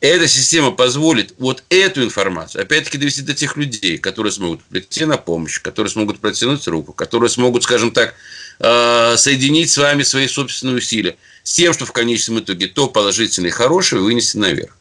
эта 0.00 0.26
система 0.26 0.70
позволит 0.70 1.34
вот 1.38 1.64
эту 1.68 2.02
информацию, 2.02 2.62
опять-таки, 2.62 2.96
довести 2.96 3.22
до 3.22 3.34
тех 3.34 3.56
людей, 3.56 3.98
которые 3.98 4.32
смогут 4.32 4.62
прийти 4.64 5.04
на 5.04 5.18
помощь, 5.18 5.60
которые 5.60 5.90
смогут 5.90 6.18
протянуть 6.18 6.66
руку, 6.66 6.92
которые 6.94 7.28
смогут, 7.28 7.64
скажем 7.64 7.90
так, 7.90 8.14
э, 8.58 9.16
соединить 9.18 9.70
с 9.70 9.76
вами 9.76 10.02
свои 10.02 10.28
собственные 10.28 10.76
усилия, 10.76 11.16
с 11.42 11.52
тем, 11.52 11.74
что 11.74 11.84
в 11.84 11.92
конечном 11.92 12.40
итоге 12.40 12.68
то 12.68 12.88
положительное 12.88 13.50
и 13.50 13.52
хорошее 13.52 14.00
вынести 14.00 14.38
наверх. 14.38 14.76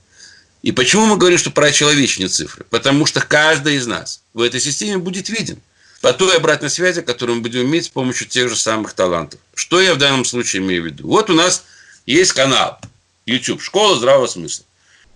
И 0.63 0.71
почему 0.71 1.06
мы 1.06 1.17
говорим, 1.17 1.38
что 1.38 1.51
про 1.51 1.71
человечные 1.71 2.30
цифры? 2.30 2.65
Потому 2.69 3.06
что 3.06 3.19
каждый 3.19 3.75
из 3.75 3.86
нас 3.86 4.21
в 4.34 4.41
этой 4.41 4.62
системе 4.62 4.97
будет 4.97 5.28
виден– 5.28 5.60
по 6.01 6.13
той 6.13 6.38
обратной 6.38 6.69
связи, 6.69 7.01
которую 7.01 7.38
мы 7.38 7.41
будем 7.41 7.62
иметь 7.63 7.86
с 7.86 7.89
помощью 7.89 8.27
тех 8.27 8.49
же 8.49 8.55
самых 8.55 8.93
талантов. 8.93 9.39
Что 9.53 9.81
я 9.81 9.93
в 9.93 9.97
данном 9.97 10.25
случае 10.25 10.62
имею 10.62 10.84
в 10.84 10.86
виду? 10.86 11.08
Вот 11.08 11.29
у 11.29 11.34
нас 11.34 11.63
есть 12.05 12.34
канал 12.34 12.79
YouTube 13.25 13.62
«Школа 13.62 13.95
здравого 13.95 14.27
смысла». 14.27 14.65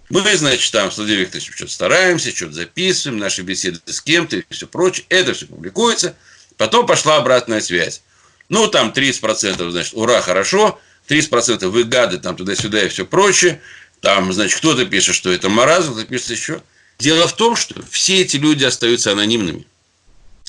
Мы, 0.10 0.36
значит, 0.36 0.72
там 0.72 0.92
с 0.92 0.98
Владимиром 0.98 1.26
Викторовичем 1.26 1.54
что-то 1.54 1.72
стараемся, 1.72 2.36
что-то 2.36 2.54
записываем, 2.54 3.20
наши 3.20 3.44
беседы 3.44 3.80
с 3.86 4.02
кем-то 4.02 4.38
и 4.38 4.44
все 4.50 4.66
прочее. 4.66 5.06
Это 5.10 5.34
все 5.34 5.46
публикуется. 5.46 6.16
Потом 6.58 6.88
пошла 6.88 7.18
обратная 7.18 7.62
связь. 7.62 8.02
Ну, 8.50 8.68
там 8.68 8.90
30%, 8.90 9.70
значит, 9.70 9.94
ура, 9.94 10.22
хорошо. 10.22 10.80
30% 11.08 11.68
вы 11.68 11.84
гады, 11.84 12.18
там 12.18 12.36
туда-сюда 12.36 12.84
и 12.84 12.90
все 12.90 13.06
прочее. 13.06 13.62
Там, 14.02 14.34
значит, 14.34 14.58
кто-то 14.58 14.86
пишет, 14.86 15.14
что 15.16 15.32
это 15.32 15.48
маразм, 15.48 15.94
кто-то 15.94 16.08
пишет 16.08 16.32
еще. 16.32 16.62
Дело 16.98 17.28
в 17.28 17.34
том, 17.34 17.56
что 17.56 17.76
все 17.92 18.22
эти 18.22 18.38
люди 18.38 18.64
остаются 18.64 19.12
анонимными. 19.12 19.68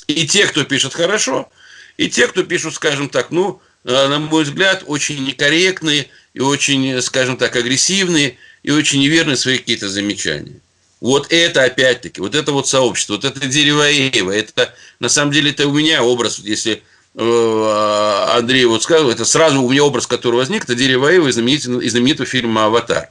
И 0.07 0.27
те, 0.27 0.47
кто 0.47 0.63
пишет 0.63 0.93
хорошо, 0.93 1.49
и 1.97 2.09
те, 2.09 2.27
кто 2.27 2.43
пишут, 2.43 2.75
скажем 2.75 3.09
так, 3.09 3.31
ну, 3.31 3.61
э, 3.83 4.07
на 4.07 4.19
мой 4.19 4.43
взгляд, 4.43 4.83
очень 4.85 5.23
некорректные 5.23 6.07
и 6.33 6.39
очень, 6.39 7.01
скажем 7.01 7.37
так, 7.37 7.55
агрессивные 7.55 8.37
и 8.63 8.71
очень 8.71 8.99
неверные 8.99 9.37
свои 9.37 9.57
какие-то 9.57 9.89
замечания. 9.89 10.59
Вот 10.99 11.31
это 11.31 11.63
опять-таки, 11.63 12.21
вот 12.21 12.35
это 12.35 12.51
вот 12.51 12.67
сообщество, 12.67 13.13
вот 13.13 13.25
это 13.25 13.39
дерево 13.47 13.89
Эйва, 13.89 14.31
это 14.31 14.73
на 14.99 15.09
самом 15.09 15.31
деле 15.31 15.49
это 15.49 15.67
у 15.67 15.73
меня 15.73 16.03
образ, 16.03 16.39
если 16.39 16.83
э, 17.15 18.27
Андрей 18.35 18.65
вот 18.65 18.83
сказал, 18.83 19.09
это 19.09 19.25
сразу 19.25 19.63
у 19.63 19.71
меня 19.71 19.83
образ, 19.83 20.05
который 20.05 20.35
возник, 20.35 20.65
это 20.65 20.75
дерево 20.75 21.11
Эйва 21.11 21.27
из 21.27 21.33
знаменитого, 21.33 21.81
из 21.81 21.91
знаменитого 21.91 22.27
фильма 22.27 22.65
«Аватар». 22.65 23.09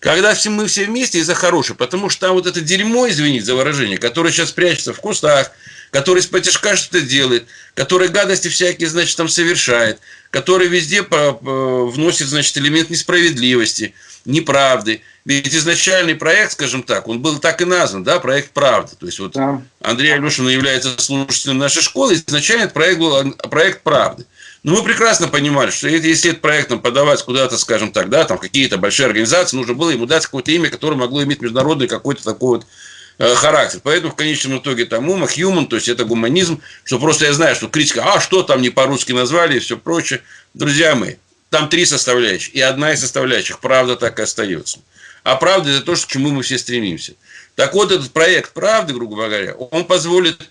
Когда 0.00 0.34
все, 0.34 0.50
мы 0.50 0.66
все 0.66 0.84
вместе 0.84 1.18
из-за 1.18 1.34
хорошего, 1.34 1.76
потому 1.76 2.10
что 2.10 2.26
там 2.26 2.34
вот 2.34 2.46
это 2.46 2.60
дерьмо, 2.60 3.08
извините 3.08 3.44
за 3.44 3.54
выражение, 3.54 3.98
которое 3.98 4.30
сейчас 4.30 4.52
прячется 4.52 4.92
в 4.92 5.00
кустах, 5.00 5.52
который 5.96 6.18
из 6.18 6.26
потяжка 6.26 6.76
что-то 6.76 7.00
делает, 7.00 7.46
который 7.72 8.08
гадости 8.08 8.48
всякие, 8.48 8.86
значит, 8.86 9.16
там 9.16 9.30
совершает, 9.30 9.98
который 10.28 10.68
везде 10.68 11.00
вносит, 11.00 12.26
значит, 12.26 12.58
элемент 12.58 12.90
несправедливости, 12.90 13.94
неправды. 14.26 15.00
Ведь 15.24 15.54
изначальный 15.54 16.14
проект, 16.14 16.52
скажем 16.52 16.82
так, 16.82 17.08
он 17.08 17.20
был 17.20 17.38
так 17.38 17.62
и 17.62 17.64
назван, 17.64 18.04
да, 18.04 18.20
проект 18.20 18.50
«Правда». 18.50 18.94
То 18.94 19.06
есть, 19.06 19.18
вот 19.20 19.32
да. 19.32 19.62
Андрей 19.80 20.12
Алешин 20.12 20.46
является 20.46 20.94
слушателем 20.98 21.56
нашей 21.56 21.82
школы, 21.82 22.12
изначально 22.12 22.64
этот 22.64 22.74
проект 22.74 22.98
был 22.98 23.32
проект 23.48 23.82
«Правды». 23.82 24.26
Но 24.64 24.74
мы 24.74 24.82
прекрасно 24.82 25.28
понимали, 25.28 25.70
что 25.70 25.88
если 25.88 26.32
этот 26.32 26.42
проект 26.42 26.68
нам 26.68 26.80
подавать 26.80 27.22
куда-то, 27.22 27.56
скажем 27.56 27.90
так, 27.90 28.10
да, 28.10 28.24
там 28.24 28.36
какие-то 28.36 28.76
большие 28.76 29.06
организации, 29.06 29.56
нужно 29.56 29.72
было 29.72 29.88
ему 29.88 30.04
дать 30.04 30.26
какое-то 30.26 30.50
имя, 30.50 30.68
которое 30.68 30.96
могло 30.96 31.22
иметь 31.22 31.40
международный 31.40 31.88
какой-то 31.88 32.22
такой 32.22 32.58
вот 32.58 32.66
характер. 33.18 33.80
Поэтому 33.82 34.12
в 34.12 34.16
конечном 34.16 34.58
итоге 34.58 34.84
там 34.84 35.08
ума, 35.08 35.26
human, 35.26 35.66
то 35.66 35.76
есть 35.76 35.88
это 35.88 36.04
гуманизм, 36.04 36.60
что 36.84 36.98
просто 36.98 37.26
я 37.26 37.32
знаю, 37.32 37.54
что 37.54 37.68
критика, 37.68 38.04
а 38.04 38.20
что 38.20 38.42
там 38.42 38.60
не 38.60 38.70
по-русски 38.70 39.12
назвали 39.12 39.56
и 39.56 39.60
все 39.60 39.76
прочее. 39.76 40.20
Друзья 40.54 40.94
мои, 40.94 41.14
там 41.50 41.68
три 41.68 41.84
составляющих, 41.86 42.54
и 42.54 42.60
одна 42.60 42.92
из 42.92 43.00
составляющих, 43.00 43.60
правда, 43.60 43.96
так 43.96 44.18
и 44.18 44.22
остается. 44.22 44.80
А 45.22 45.36
правда 45.36 45.70
это 45.70 45.82
то, 45.82 45.94
к 45.94 46.06
чему 46.06 46.30
мы 46.30 46.42
все 46.42 46.58
стремимся. 46.58 47.14
Так 47.56 47.74
вот, 47.74 47.90
этот 47.90 48.12
проект 48.12 48.52
правды, 48.52 48.92
грубо 48.92 49.16
говоря, 49.16 49.54
он 49.54 49.84
позволит 49.84 50.50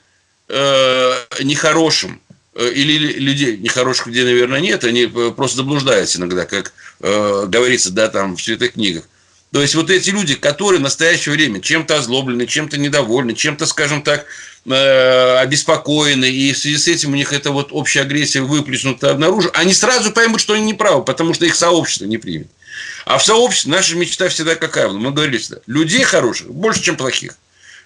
э, 0.49 1.13
нехорошим 1.41 2.21
э, 2.55 2.71
или 2.71 3.13
людей, 3.19 3.57
нехороших 3.57 4.07
людей, 4.07 4.25
наверное, 4.25 4.59
нет, 4.59 4.83
они 4.83 5.03
э, 5.03 5.31
просто 5.35 5.57
заблуждаются 5.57 6.17
иногда, 6.17 6.45
как 6.45 6.73
э, 6.99 7.45
говорится, 7.47 7.91
да, 7.91 8.09
там 8.09 8.35
в 8.35 8.41
святых 8.41 8.73
книгах. 8.73 9.03
То 9.55 9.61
есть 9.61 9.73
вот 9.73 9.89
эти 9.89 10.09
люди, 10.09 10.35
которые 10.35 10.79
в 10.79 10.83
настоящее 10.83 11.33
время 11.33 11.61
чем-то 11.61 11.95
озлоблены, 11.95 12.45
чем-то 12.45 12.77
недовольны, 12.77 13.33
чем-то, 13.33 13.65
скажем 13.65 14.01
так, 14.01 14.25
э, 14.65 15.37
обеспокоены, 15.37 16.25
и 16.25 16.51
в 16.51 16.57
связи 16.57 16.75
с 16.75 16.89
этим 16.89 17.13
у 17.13 17.15
них 17.15 17.31
эта 17.31 17.51
вот 17.51 17.69
общая 17.71 18.01
агрессия 18.01 18.41
выплеснута 18.41 19.17
наружу, 19.17 19.49
они 19.53 19.73
сразу 19.73 20.11
поймут, 20.11 20.41
что 20.41 20.55
они 20.55 20.73
неправы, 20.73 21.05
потому 21.05 21.33
что 21.33 21.45
их 21.45 21.55
сообщество 21.55 22.03
не 22.03 22.17
примет. 22.17 22.49
А 23.05 23.17
в 23.17 23.23
сообществе 23.23 23.71
наша 23.71 23.95
мечта 23.95 24.27
всегда 24.27 24.55
какая 24.55 24.89
была? 24.89 24.99
Мы 24.99 25.11
говорили 25.11 25.37
всегда, 25.37 25.61
людей 25.67 26.03
хороших 26.03 26.51
больше, 26.51 26.81
чем 26.81 26.97
плохих. 26.97 27.37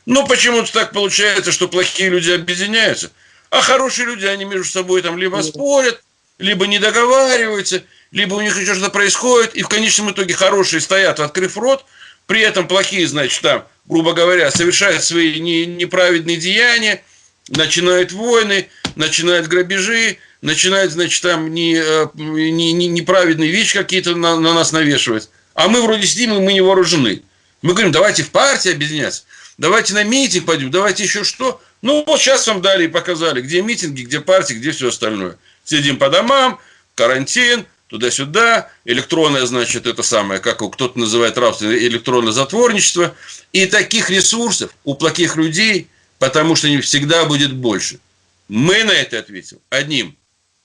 Но 0.08 0.26
почему-то 0.26 0.74
так 0.74 0.92
получается, 0.92 1.52
что 1.52 1.68
плохие 1.68 2.10
люди 2.10 2.32
объединяются, 2.32 3.12
а 3.52 3.62
хорошие 3.62 4.08
люди, 4.08 4.26
они 4.26 4.46
между 4.46 4.66
собой 4.66 5.04
там 5.04 5.20
либо 5.20 5.40
спорят, 5.44 6.02
либо 6.40 6.66
не 6.66 6.80
договариваются, 6.80 7.84
либо 8.12 8.36
у 8.36 8.42
них 8.42 8.60
еще 8.60 8.74
что-то 8.74 8.92
происходит, 8.92 9.56
и 9.56 9.62
в 9.62 9.68
конечном 9.68 10.12
итоге 10.12 10.34
хорошие 10.34 10.82
стоят, 10.82 11.20
открыв 11.20 11.58
рот, 11.58 11.86
при 12.26 12.42
этом 12.42 12.68
плохие, 12.68 13.08
значит, 13.08 13.42
там, 13.42 13.66
грубо 13.86 14.14
говоря, 14.14 14.52
совершают 14.52 15.04
свои 15.04 15.40
неправедные 15.40 16.38
деяния, 16.38 17.04
начинают 17.50 18.12
войны, 18.12 18.70
начинают 18.96 19.48
грабежи, 19.48 20.18
начинают, 20.42 20.92
значит, 20.92 21.22
там 21.22 21.54
не, 21.54 21.76
э, 21.76 22.08
не, 22.16 22.72
не, 22.74 22.88
неправедные 22.88 23.50
вещи 23.50 23.78
какие-то 23.78 24.16
на, 24.16 24.40
на 24.40 24.54
нас 24.54 24.72
навешивать. 24.72 25.30
А 25.54 25.68
мы 25.68 25.82
вроде 25.82 26.08
сидим, 26.08 26.34
и 26.34 26.40
мы 26.40 26.54
не 26.54 26.62
вооружены. 26.62 27.24
Мы 27.62 27.74
говорим, 27.74 27.92
давайте 27.92 28.24
в 28.24 28.30
партии 28.30 28.72
объединяться, 28.72 29.24
давайте 29.58 29.94
на 29.94 30.04
митинг 30.04 30.46
пойдем, 30.46 30.72
давайте 30.72 31.04
еще 31.04 31.24
что. 31.24 31.62
Ну, 31.82 32.04
вот 32.06 32.20
сейчас 32.20 32.48
вам 32.48 32.62
дали 32.62 32.86
и 32.86 32.88
показали, 32.88 33.42
где 33.42 33.62
митинги, 33.62 34.04
где 34.04 34.22
партии, 34.22 34.54
где 34.54 34.72
все 34.72 34.90
остальное. 34.90 35.38
Сидим 35.66 35.98
по 35.98 36.10
домам, 36.10 36.60
карантин, 36.96 37.66
туда-сюда, 37.90 38.70
электронное, 38.86 39.46
значит, 39.46 39.88
это 39.88 40.04
самое, 40.04 40.40
как 40.40 40.58
кто-то 40.58 40.98
называет 40.98 41.38
рабство, 41.38 41.66
электронное 41.66 42.32
затворничество. 42.32 43.16
И 43.52 43.66
таких 43.66 44.10
ресурсов 44.10 44.72
у 44.84 44.94
плохих 44.94 45.36
людей, 45.36 45.88
потому 46.20 46.56
что 46.56 46.70
не 46.70 46.80
всегда 46.82 47.26
будет 47.26 47.54
больше. 47.54 48.00
Мы 48.48 48.84
на 48.84 48.92
это 48.92 49.20
ответим 49.20 49.60
одним 49.70 50.16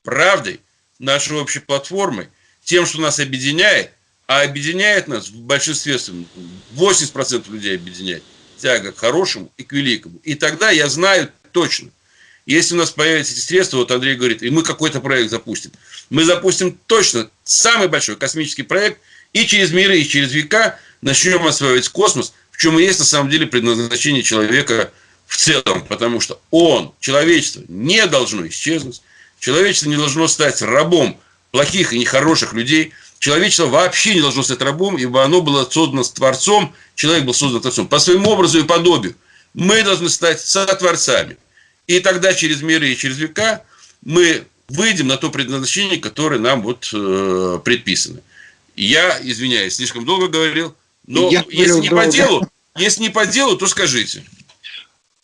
правдой, 0.04 0.60
нашей 0.98 1.36
общей 1.38 1.60
платформой, 1.60 2.28
тем, 2.62 2.86
что 2.86 3.00
нас 3.00 3.18
объединяет, 3.18 3.90
а 4.26 4.42
объединяет 4.42 5.08
нас 5.08 5.28
в 5.28 5.36
большинстве 5.36 5.96
80% 6.76 7.50
людей 7.50 7.76
объединяет 7.76 8.22
тяга 8.58 8.92
к 8.92 8.98
хорошему 8.98 9.50
и 9.56 9.62
к 9.62 9.72
великому. 9.72 10.18
И 10.22 10.34
тогда 10.34 10.70
я 10.70 10.88
знаю 10.88 11.30
точно, 11.52 11.90
если 12.46 12.74
у 12.74 12.78
нас 12.78 12.90
появятся 12.90 13.32
эти 13.32 13.40
средства, 13.40 13.78
вот 13.78 13.90
Андрей 13.90 14.16
говорит, 14.16 14.42
и 14.42 14.50
мы 14.50 14.62
какой-то 14.62 15.00
проект 15.00 15.30
запустим, 15.30 15.72
мы 16.10 16.24
запустим 16.24 16.78
точно 16.86 17.30
самый 17.44 17.88
большой 17.88 18.16
космический 18.16 18.62
проект, 18.62 19.00
и 19.32 19.46
через 19.46 19.72
миры, 19.72 19.98
и 19.98 20.08
через 20.08 20.32
века 20.32 20.78
начнем 21.00 21.46
осваивать 21.46 21.88
космос, 21.88 22.34
в 22.50 22.58
чем 22.58 22.78
и 22.78 22.82
есть 22.82 23.00
на 23.00 23.04
самом 23.04 23.30
деле 23.30 23.46
предназначение 23.46 24.22
человека 24.22 24.92
в 25.26 25.36
целом, 25.36 25.84
потому 25.88 26.20
что 26.20 26.40
он, 26.50 26.94
человечество, 27.00 27.62
не 27.68 28.06
должно 28.06 28.46
исчезнуть, 28.46 29.02
человечество 29.40 29.88
не 29.88 29.96
должно 29.96 30.28
стать 30.28 30.62
рабом 30.62 31.18
плохих 31.50 31.92
и 31.92 31.98
нехороших 31.98 32.52
людей, 32.52 32.92
человечество 33.18 33.66
вообще 33.66 34.14
не 34.14 34.20
должно 34.20 34.42
стать 34.42 34.60
рабом, 34.60 34.98
ибо 34.98 35.24
оно 35.24 35.40
было 35.40 35.68
создано 35.68 36.02
Творцом, 36.02 36.74
человек 36.94 37.24
был 37.24 37.34
создан 37.34 37.60
Творцом, 37.60 37.88
по 37.88 37.98
своему 37.98 38.30
образу 38.30 38.60
и 38.60 38.64
подобию. 38.64 39.16
Мы 39.54 39.82
должны 39.82 40.08
стать 40.08 40.40
сотворцами. 40.40 41.38
И 41.86 42.00
тогда 42.00 42.32
через 42.32 42.62
миры 42.62 42.90
и 42.90 42.96
через 42.96 43.18
века 43.18 43.62
мы 44.02 44.44
выйдем 44.68 45.08
на 45.08 45.16
то 45.16 45.30
предназначение, 45.30 45.98
которое 45.98 46.40
нам 46.40 46.62
вот 46.62 46.90
э, 46.92 47.60
предписано. 47.64 48.20
Я, 48.76 49.18
извиняюсь, 49.22 49.74
слишком 49.74 50.04
долго 50.04 50.28
говорил, 50.28 50.74
но 51.06 51.30
Я 51.30 51.44
если 51.48 51.80
не 51.80 51.88
долго. 51.88 52.04
по 52.06 52.10
делу, 52.10 52.48
если 52.76 53.02
не 53.02 53.10
по 53.10 53.26
делу, 53.26 53.56
то 53.56 53.66
скажите. 53.66 54.24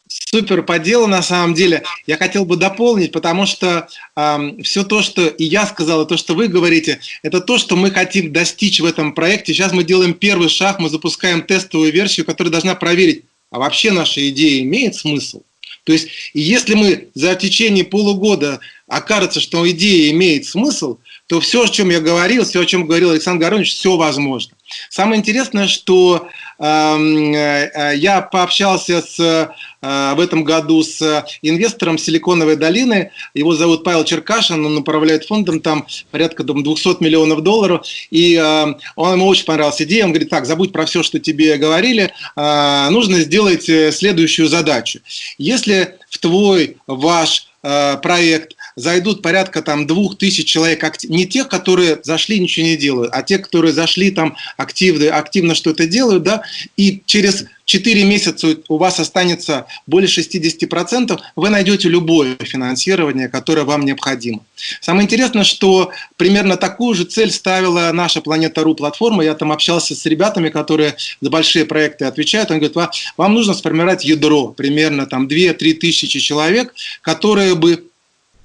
Супер 0.07 0.63
по 0.63 0.79
делу, 0.79 1.09
на 1.09 1.23
самом 1.23 1.55
деле. 1.55 1.83
Я 2.07 2.17
хотел 2.17 2.45
бы 2.45 2.57
дополнить, 2.57 3.11
потому 3.11 3.47
что 3.47 3.89
э, 4.15 4.63
все 4.63 4.85
то, 4.85 5.03
что 5.03 5.27
и 5.27 5.45
я 5.45 5.67
сказал, 5.67 6.05
и 6.05 6.09
то, 6.09 6.17
что 6.17 6.35
вы 6.35 6.47
говорите, 6.47 7.01
это 7.23 7.41
то, 7.41 7.59
что 7.59 7.75
мы 7.75 7.91
хотим 7.91 8.33
достичь 8.33 8.81
в 8.81 8.85
этом 8.85 9.13
проекте. 9.13 9.53
Сейчас 9.53 9.73
мы 9.73 9.83
делаем 9.83 10.15
первый 10.15 10.49
шаг, 10.49 10.79
мы 10.79 10.89
запускаем 10.89 11.43
тестовую 11.43 11.93
версию, 11.93 12.27
которая 12.27 12.53
должна 12.53 12.77
проверить, 12.77 13.25
а 13.51 13.59
вообще 13.59 13.91
наша 13.91 14.29
идея 14.29 14.63
имеет 14.63 14.95
смысл. 14.95 15.43
То 15.85 15.93
есть, 15.93 16.09
если 16.35 16.75
мы 16.75 17.09
за 17.15 17.35
течение 17.35 17.85
полугода 17.85 18.61
окажется, 18.87 19.41
что 19.41 19.69
идея 19.71 20.11
имеет 20.11 20.47
смысл, 20.47 20.99
то 21.27 21.41
все, 21.41 21.65
о 21.65 21.69
чем 21.69 21.91
я 21.91 22.01
говорил, 22.01 22.45
все, 22.45 22.61
о 22.61 22.67
чем 22.67 22.87
говорил 22.87 23.11
Александр 23.11 23.45
Горович, 23.45 23.73
все 23.73 23.97
возможно. 23.97 24.57
Самое 24.89 25.21
интересное, 25.21 25.69
что 25.69 26.29
я 26.61 28.29
пообщался 28.31 29.01
с, 29.01 29.19
э, 29.19 30.15
в 30.15 30.21
этом 30.21 30.45
году 30.45 30.83
с 30.83 31.25
инвестором 31.41 31.97
Силиконовой 31.97 32.57
долины. 32.57 33.13
Его 33.33 33.55
зовут 33.55 33.83
Павел 33.83 34.05
Черкашин, 34.05 34.65
он 34.65 34.77
управляет 34.77 35.25
фондом, 35.25 35.61
там 35.61 35.87
порядка 36.11 36.45
200 36.45 37.03
миллионов 37.03 37.43
долларов. 37.43 37.87
И 38.11 38.35
э, 38.35 38.75
он, 38.97 39.13
ему 39.13 39.27
очень 39.27 39.47
понравилась 39.47 39.81
идея. 39.81 40.05
Он 40.05 40.11
говорит, 40.11 40.29
так, 40.29 40.45
забудь 40.45 40.73
про 40.73 40.85
все, 40.85 41.03
что 41.03 41.19
тебе 41.19 41.57
говорили, 41.57 42.13
э, 42.37 42.89
нужно 42.91 43.21
сделать 43.21 43.69
э, 43.69 43.91
следующую 43.93 44.49
задачу. 44.49 45.01
Если 45.39 45.95
в 46.11 46.19
твой, 46.19 46.77
ваш 46.87 47.47
э, 47.63 47.97
проект 48.03 48.55
зайдут 48.81 49.23
порядка 49.23 49.63
там 49.63 49.87
двух 49.87 50.19
тысяч 50.19 50.47
человек, 50.47 50.85
не 51.05 51.27
тех, 51.27 51.49
которые 51.49 52.01
зашли 52.03 52.41
ничего 52.41 52.67
не 52.67 52.77
делают, 52.77 53.11
а 53.13 53.23
те, 53.23 53.39
которые 53.39 53.73
зашли 53.73 54.11
там 54.11 54.37
активно, 54.57 55.17
активно 55.17 55.55
что-то 55.55 55.87
делают, 55.87 56.23
да, 56.23 56.43
и 56.77 57.03
через 57.07 57.45
4 57.71 58.05
месяца 58.05 58.57
у 58.69 58.79
вас 58.79 58.99
останется 58.99 59.67
более 59.87 60.09
60%, 60.09 61.17
вы 61.37 61.51
найдете 61.51 61.89
любое 61.89 62.37
финансирование, 62.41 63.29
которое 63.29 63.63
вам 63.63 63.85
необходимо. 63.85 64.45
Самое 64.81 65.05
интересное, 65.05 65.45
что 65.45 65.93
примерно 66.17 66.57
такую 66.57 66.97
же 66.97 67.05
цель 67.05 67.31
ставила 67.31 67.93
наша 67.93 68.23
Планета.ру 68.23 68.75
платформа. 68.75 69.23
Я 69.23 69.35
там 69.35 69.53
общался 69.53 69.95
с 69.95 70.05
ребятами, 70.07 70.49
которые 70.49 70.97
за 71.21 71.31
большие 71.31 71.65
проекты 71.65 72.07
отвечают. 72.07 72.51
Он 72.51 72.59
говорит, 72.59 72.77
вам 73.17 73.35
нужно 73.35 73.55
сформировать 73.55 74.05
ядро, 74.05 74.49
примерно 74.49 75.07
там 75.07 75.29
2-3 75.29 75.75
тысячи 75.75 76.19
человек, 76.19 76.75
которые 77.03 77.55
бы 77.55 77.90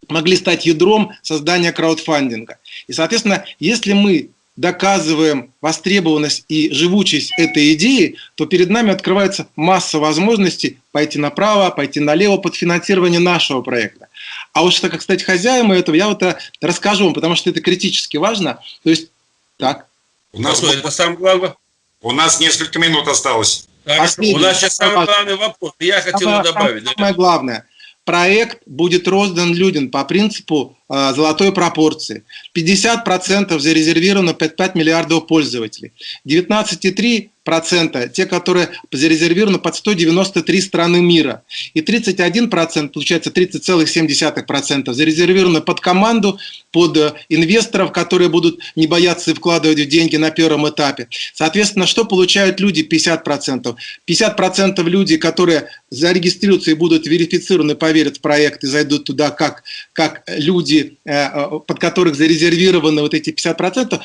могли 0.09 0.35
стать 0.35 0.65
ядром 0.65 1.11
создания 1.21 1.71
краудфандинга. 1.71 2.57
И, 2.87 2.93
соответственно, 2.93 3.45
если 3.59 3.93
мы 3.93 4.29
доказываем 4.55 5.53
востребованность 5.61 6.45
и 6.47 6.71
живучесть 6.71 7.33
этой 7.37 7.73
идеи, 7.73 8.15
то 8.35 8.45
перед 8.45 8.69
нами 8.69 8.91
открывается 8.91 9.47
масса 9.55 9.99
возможностей 9.99 10.79
пойти 10.91 11.19
направо, 11.19 11.69
пойти 11.71 11.99
налево 11.99 12.37
под 12.37 12.55
финансирование 12.55 13.19
нашего 13.19 13.61
проекта. 13.61 14.07
А 14.53 14.63
уж 14.63 14.79
так 14.79 14.91
как 14.91 15.01
стать 15.01 15.23
хозяином 15.23 15.73
этого, 15.73 15.95
я 15.95 16.07
вот 16.07 16.21
это 16.21 16.39
расскажу 16.61 17.05
вам, 17.05 17.13
потому 17.13 17.35
что 17.35 17.49
это 17.49 17.61
критически 17.61 18.17
важно. 18.17 18.59
То 18.83 18.89
есть, 18.89 19.09
так. 19.57 19.87
У 20.31 20.41
нас, 20.41 20.63
это 20.63 20.91
самое 20.91 21.17
главное. 21.17 21.55
У 22.01 22.11
нас 22.11 22.39
несколько 22.39 22.79
минут 22.79 23.07
осталось. 23.07 23.67
у 23.85 24.37
нас 24.39 24.59
сейчас 24.59 24.77
самый 24.77 25.05
главный 25.05 25.35
вопрос. 25.35 25.73
Я 25.79 26.01
хотел 26.01 26.19
самое, 26.29 26.43
добавить. 26.43 26.87
Самое 26.87 27.13
главное 27.13 27.65
проект 28.05 28.61
будет 28.65 29.07
роздан 29.07 29.53
людям 29.53 29.89
по 29.89 30.05
принципу 30.05 30.77
золотой 30.89 31.51
пропорции. 31.51 32.23
50% 32.55 33.59
зарезервировано 33.59 34.33
под 34.33 34.55
5 34.55 34.75
миллиардов 34.75 35.27
пользователей. 35.27 35.93
19,3 36.27 37.29
процента, 37.45 38.09
те, 38.09 38.25
которые 38.25 38.69
зарезервированы 38.91 39.59
под 39.59 39.75
193 39.75 40.61
страны 40.61 41.01
мира. 41.01 41.43
И 41.75 41.81
31 41.81 42.49
процент, 42.49 42.91
получается 42.91 43.29
30,7 43.29 44.43
процентов, 44.43 44.95
зарезервированы 44.95 45.61
под 45.61 45.79
команду, 45.79 46.39
под 46.71 46.97
э, 46.97 47.13
инвесторов, 47.29 47.91
которые 47.93 48.29
будут 48.29 48.59
не 48.75 48.87
бояться 48.87 49.33
вкладывать 49.33 49.87
деньги 49.87 50.17
на 50.17 50.31
первом 50.31 50.67
этапе. 50.67 51.07
Соответственно, 51.33 51.85
что 51.85 52.03
получают 52.03 52.59
люди? 52.59 52.81
50 52.81 53.23
процентов. 53.23 53.75
50 54.05 54.35
процентов 54.35 54.87
люди, 54.87 55.17
которые 55.17 55.69
зарегистрируются 55.91 56.71
и 56.71 56.73
будут 56.73 57.05
верифицированы, 57.05 57.75
поверят 57.75 58.17
в 58.17 58.21
проект 58.21 58.63
и 58.63 58.67
зайдут 58.67 59.05
туда 59.05 59.29
как, 59.29 59.63
как 59.93 60.23
люди, 60.27 60.74
э, 60.81 60.91
э, 61.05 61.59
под 61.65 61.79
которых 61.79 62.15
зарезервированы 62.15 63.01
вот 63.01 63.13
эти 63.13 63.31
50 63.31 63.57
процентов, 63.57 64.01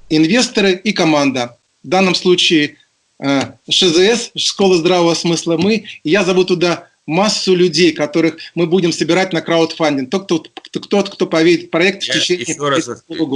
инвесторы 0.09 0.73
и 0.73 0.93
команда 0.93 1.59
в 1.83 1.89
данном 1.89 2.15
случае 2.15 2.77
э, 3.23 3.41
ШЗС, 3.71 4.31
Школа 4.37 4.77
здравого 4.77 5.15
смысла 5.15 5.57
мы, 5.57 5.85
и 6.05 6.11
я 6.11 6.25
зову 6.25 6.45
туда 6.45 6.89
массу 7.09 7.55
людей, 7.55 7.93
которых 7.93 8.37
мы 8.55 8.67
будем 8.67 8.93
собирать 8.93 9.33
на 9.33 9.41
краудфандинг. 9.41 10.11
Тот, 10.11 10.25
кто, 10.25 10.79
тот, 10.79 11.09
кто 11.09 11.27
поверит 11.27 11.67
в 11.67 11.71
проект 11.71 12.03
я 12.03 12.13
в 12.13 12.17
течение 12.19 12.45
еще 12.47 12.69
раз, 12.69 12.89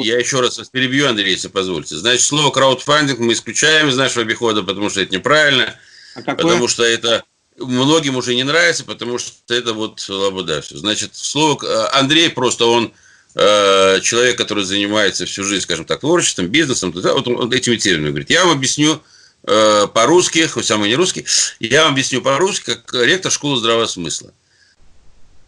Я 0.04 0.18
еще 0.18 0.40
раз 0.40 0.58
вас 0.58 0.68
перебью, 0.68 1.08
Андрей, 1.08 1.32
если 1.32 1.48
позволите. 1.48 1.96
Значит, 1.96 2.20
слово 2.20 2.50
краудфандинг 2.50 3.18
мы 3.18 3.32
исключаем 3.32 3.88
из 3.88 3.96
нашего 3.96 4.22
обихода, 4.22 4.62
потому 4.62 4.90
что 4.90 5.00
это 5.00 5.14
неправильно. 5.14 5.74
А 6.14 6.20
какое? 6.20 6.36
Потому 6.36 6.68
что 6.68 6.82
это 6.84 7.24
многим 7.58 8.16
уже 8.16 8.34
не 8.34 8.44
нравится, 8.44 8.84
потому 8.84 9.18
что 9.18 9.54
это 9.54 9.72
вот 9.72 10.06
лабуда 10.06 10.60
все. 10.60 10.76
Значит, 10.76 11.14
слово 11.14 11.58
э, 11.64 11.98
Андрей 11.98 12.28
просто 12.28 12.66
он 12.66 12.92
э, 13.34 14.00
человек, 14.02 14.36
который 14.36 14.64
занимается 14.64 15.26
всю 15.26 15.44
жизнь, 15.44 15.62
скажем 15.62 15.84
так, 15.84 16.00
творчеством, 16.00 16.48
бизнесом, 16.48 16.92
вот 16.92 17.28
он 17.28 17.52
этими 17.52 17.76
терминами 17.76 18.10
говорит. 18.10 18.30
Я 18.30 18.44
вам 18.44 18.56
объясню 18.56 19.02
э, 19.44 19.86
по-русски, 19.92 20.46
хоть 20.46 20.66
самый 20.66 20.88
не 20.88 20.96
русский, 20.96 21.24
я 21.60 21.84
вам 21.84 21.92
объясню 21.92 22.22
по-русски, 22.22 22.74
как 22.74 22.94
ректор 22.94 23.32
школы 23.32 23.56
здравого 23.58 23.86
смысла. 23.86 24.32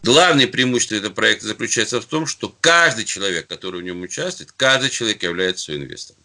Главное 0.03 0.47
преимущество 0.47 0.97
этого 0.97 1.13
проекта 1.13 1.47
заключается 1.47 2.01
в 2.01 2.05
том, 2.05 2.27
что 2.27 2.55
каждый 2.61 3.05
человек, 3.05 3.47
который 3.47 3.81
в 3.81 3.85
нем 3.85 4.03
участвует, 4.03 4.53
каждый 4.53 4.91
человек 4.91 5.23
является 5.23 5.75
инвестором 5.75 6.24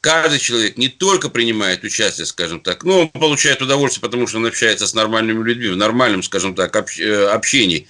каждый 0.00 0.38
человек 0.38 0.78
не 0.78 0.88
только 0.88 1.28
принимает 1.28 1.84
участие, 1.84 2.26
скажем 2.26 2.60
так, 2.60 2.84
но 2.84 3.02
он 3.02 3.08
получает 3.10 3.60
удовольствие, 3.60 4.02
потому 4.02 4.26
что 4.26 4.38
он 4.38 4.46
общается 4.46 4.86
с 4.86 4.94
нормальными 4.94 5.42
людьми, 5.44 5.68
в 5.68 5.76
нормальном, 5.76 6.22
скажем 6.22 6.54
так, 6.54 6.74
э, 6.98 7.26
общении, 7.28 7.86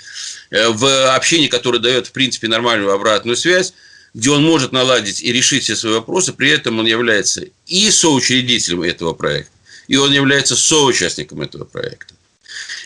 э, 0.51 0.69
в 0.69 1.15
общении, 1.15 1.47
которое 1.47 1.79
дает, 1.79 2.09
в 2.09 2.13
принципе, 2.13 2.49
нормальную 2.49 2.93
обратную 2.93 3.37
связь, 3.37 3.75
где 4.13 4.31
он 4.31 4.43
может 4.43 4.73
наладить 4.73 5.23
и 5.23 5.33
решить 5.33 5.65
все 5.65 5.77
свои 5.77 5.95
вопросы, 5.95 6.33
при 6.33 6.51
этом 6.51 6.81
он 6.81 6.87
является 6.87 7.45
и 7.67 7.91
соучредителем 7.91 8.83
этого 8.83 9.13
проекта, 9.13 9.53
и 9.87 9.97
он 9.97 10.13
является 10.13 10.57
соучастником 10.57 11.43
этого 11.43 11.65
проекта. 11.65 12.15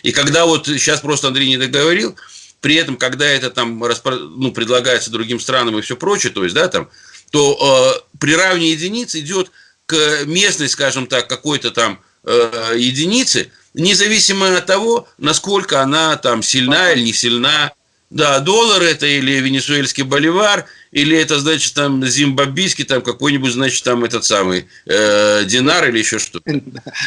И 0.02 0.12
когда 0.12 0.44
вот 0.44 0.66
сейчас 0.66 1.00
просто 1.00 1.28
Андрей 1.28 1.48
не 1.48 1.56
договорил, 1.56 2.14
при 2.60 2.76
этом, 2.76 2.96
когда 2.96 3.26
это 3.26 3.50
там 3.50 3.78
ну, 3.78 4.52
предлагается 4.52 5.10
другим 5.10 5.40
странам 5.40 5.78
и 5.78 5.82
все 5.82 5.96
прочее, 5.96 6.32
то 6.32 6.44
есть, 6.44 6.54
да, 6.54 6.68
там, 6.68 6.90
то 7.30 8.02
э, 8.12 8.16
приравнивание 8.18 8.72
единиц 8.72 9.14
идет 9.14 9.50
к 9.86 10.24
местной, 10.24 10.68
скажем 10.68 11.06
так, 11.06 11.28
какой-то 11.28 11.70
там 11.70 12.00
э, 12.24 12.74
единице, 12.76 13.50
независимо 13.74 14.56
от 14.56 14.66
того, 14.66 15.08
насколько 15.18 15.82
она 15.82 16.16
там 16.16 16.42
сильна 16.42 16.92
или 16.92 17.02
не 17.02 17.12
сильна. 17.12 17.72
Да, 18.10 18.38
доллар 18.38 18.80
это 18.82 19.06
или 19.06 19.40
венесуэльский 19.40 20.04
боливар, 20.04 20.66
или 20.92 21.18
это, 21.18 21.40
значит, 21.40 21.74
там 21.74 22.06
зимбабвийский, 22.06 22.84
там 22.84 23.02
какой-нибудь, 23.02 23.52
значит, 23.52 23.82
там 23.82 24.04
этот 24.04 24.24
самый 24.24 24.68
э, 24.86 25.44
динар 25.46 25.88
или 25.88 25.98
еще 25.98 26.20
что-то. 26.20 26.60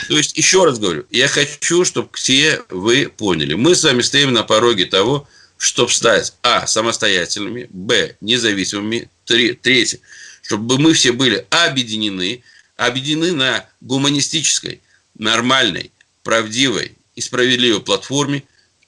То 0.10 0.18
есть, 0.18 0.38
еще 0.38 0.66
раз 0.66 0.80
говорю, 0.80 1.06
я 1.10 1.30
хочу, 1.30 1.86
чтобы 1.86 2.10
все 2.12 2.62
вы 2.70 3.08
поняли. 3.16 3.54
Мы 3.54 3.76
с 3.76 3.86
вами 3.86 4.02
стоим 4.02 4.34
на 4.34 4.44
пороге 4.44 4.86
того, 4.86 5.26
чтобы 5.58 5.92
стать, 5.92 6.34
а, 6.44 6.68
самостоятельными, 6.68 7.68
б, 7.70 8.16
независимыми, 8.22 9.10
три, 9.26 9.54
третье, 9.54 10.00
чтобы 10.42 10.78
мы 10.78 10.94
все 10.94 11.12
были 11.12 11.46
объединены, 11.50 12.44
объединены 12.76 13.34
на 13.34 13.66
гуманистической, 13.82 14.82
нормальной, 15.18 15.92
правдивой 16.24 16.94
и 17.16 17.22
справедливой 17.22 17.82
платформе, 17.82 18.44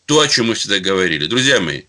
то, 0.06 0.20
о 0.20 0.28
чем 0.28 0.48
мы 0.48 0.54
всегда 0.56 0.80
говорили. 0.80 1.26
Друзья 1.26 1.60
мои, 1.60 1.84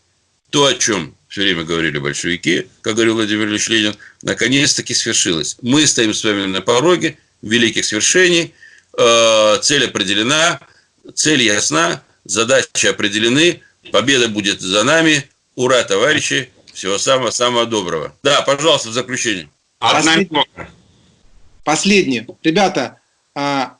то, 0.50 0.66
о 0.66 0.74
чем 0.74 1.14
все 1.28 1.42
время 1.42 1.64
говорили 1.64 1.98
большевики, 1.98 2.66
как 2.82 2.94
говорил 2.94 3.14
Владимир 3.14 3.46
Ильич 3.46 3.68
Ленин, 3.68 3.94
наконец-таки 4.22 4.94
свершилось. 4.94 5.56
Мы 5.62 5.86
стоим 5.86 6.12
с 6.12 6.24
вами 6.24 6.46
на 6.46 6.60
пороге 6.60 7.18
великих 7.40 7.84
свершений, 7.84 8.52
э, 8.98 9.58
цель 9.62 9.84
определена, 9.84 10.60
цель 11.14 11.42
ясна, 11.42 12.02
задачи 12.24 12.86
определены, 12.86 13.62
победа 13.92 14.28
будет 14.28 14.60
за 14.60 14.84
нами. 14.84 15.28
Ура, 15.54 15.82
товарищи! 15.84 16.50
Всего 16.72 16.98
самого-самого 16.98 17.66
доброго. 17.66 18.14
Да, 18.22 18.42
пожалуйста, 18.42 18.90
в 18.90 18.92
заключение. 18.92 19.48
Одна. 19.80 20.18
Последнее. 21.64 22.26
Ребята, 22.42 23.00
а, 23.34 23.76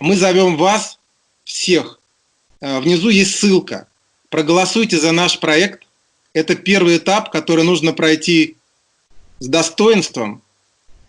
мы 0.00 0.16
зовем 0.16 0.56
вас 0.56 0.98
всех. 1.44 2.00
А, 2.60 2.80
внизу 2.80 3.10
есть 3.10 3.36
ссылка. 3.36 3.86
Проголосуйте 4.30 4.98
за 4.98 5.12
наш 5.12 5.38
проект. 5.38 5.84
Это 6.32 6.54
первый 6.54 6.96
этап, 6.96 7.30
который 7.30 7.64
нужно 7.64 7.92
пройти 7.92 8.56
с 9.38 9.46
достоинством, 9.46 10.42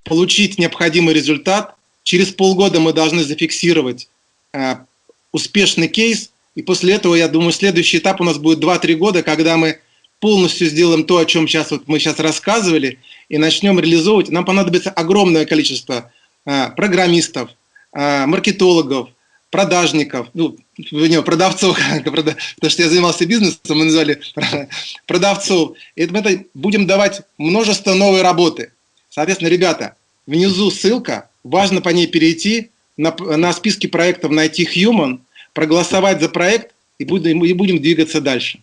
получить 0.03 0.59
необходимый 0.59 1.13
результат. 1.13 1.75
Через 2.03 2.31
полгода 2.31 2.79
мы 2.79 2.91
должны 2.91 3.23
зафиксировать 3.23 4.09
а, 4.51 4.85
успешный 5.31 5.87
кейс. 5.87 6.31
И 6.55 6.61
после 6.61 6.93
этого, 6.93 7.15
я 7.15 7.27
думаю, 7.27 7.51
следующий 7.51 7.97
этап 7.97 8.21
у 8.21 8.23
нас 8.23 8.37
будет 8.37 8.63
2-3 8.63 8.95
года, 8.95 9.23
когда 9.23 9.57
мы 9.57 9.79
полностью 10.19 10.67
сделаем 10.67 11.03
то, 11.03 11.17
о 11.17 11.25
чем 11.25 11.47
сейчас 11.47 11.71
вот 11.71 11.87
мы 11.87 11.99
сейчас 11.99 12.19
рассказывали, 12.19 12.99
и 13.29 13.37
начнем 13.37 13.79
реализовывать, 13.79 14.29
нам 14.29 14.45
понадобится 14.45 14.89
огромное 14.89 15.45
количество 15.45 16.11
а, 16.45 16.69
программистов, 16.69 17.49
а, 17.91 18.25
маркетологов, 18.27 19.09
продажников, 19.49 20.29
ну, 20.33 20.57
не, 20.77 21.21
продавцов, 21.21 21.77
потому 22.05 22.69
что 22.69 22.81
я 22.81 22.89
занимался 22.89 23.25
бизнесом, 23.25 23.77
мы 23.77 23.85
назвали 23.85 24.21
продавцов. 25.07 25.73
И 25.95 26.05
мы 26.07 26.47
будем 26.53 26.87
давать 26.87 27.21
множество 27.37 27.93
новой 27.93 28.21
работы. 28.21 28.71
Соответственно, 29.09 29.49
ребята, 29.49 29.95
внизу 30.25 30.71
ссылка, 30.71 31.29
важно 31.43 31.81
по 31.81 31.89
ней 31.89 32.07
перейти, 32.07 32.71
на, 32.97 33.15
на 33.15 33.53
списке 33.53 33.87
проектов 33.87 34.31
найти 34.31 34.63
Human, 34.63 35.19
проголосовать 35.53 36.21
за 36.21 36.29
проект 36.29 36.73
и 36.97 37.05
будем, 37.05 37.43
и 37.43 37.53
будем 37.53 37.81
двигаться 37.81 38.21
дальше. 38.21 38.59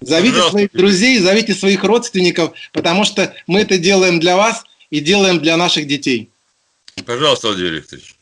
Зовите 0.00 0.42
своих 0.50 0.70
друзей, 0.72 1.18
зовите 1.18 1.54
своих 1.54 1.82
родственников, 1.82 2.52
потому 2.72 3.04
что 3.04 3.34
мы 3.46 3.60
это 3.60 3.78
делаем 3.78 4.20
для 4.20 4.36
вас 4.36 4.64
и 4.90 5.00
делаем 5.00 5.40
для 5.40 5.56
наших 5.56 5.86
детей. 5.86 6.28
Пожалуйста, 7.06 7.48
Владимир 7.48 7.72
Викторович. 7.74 8.14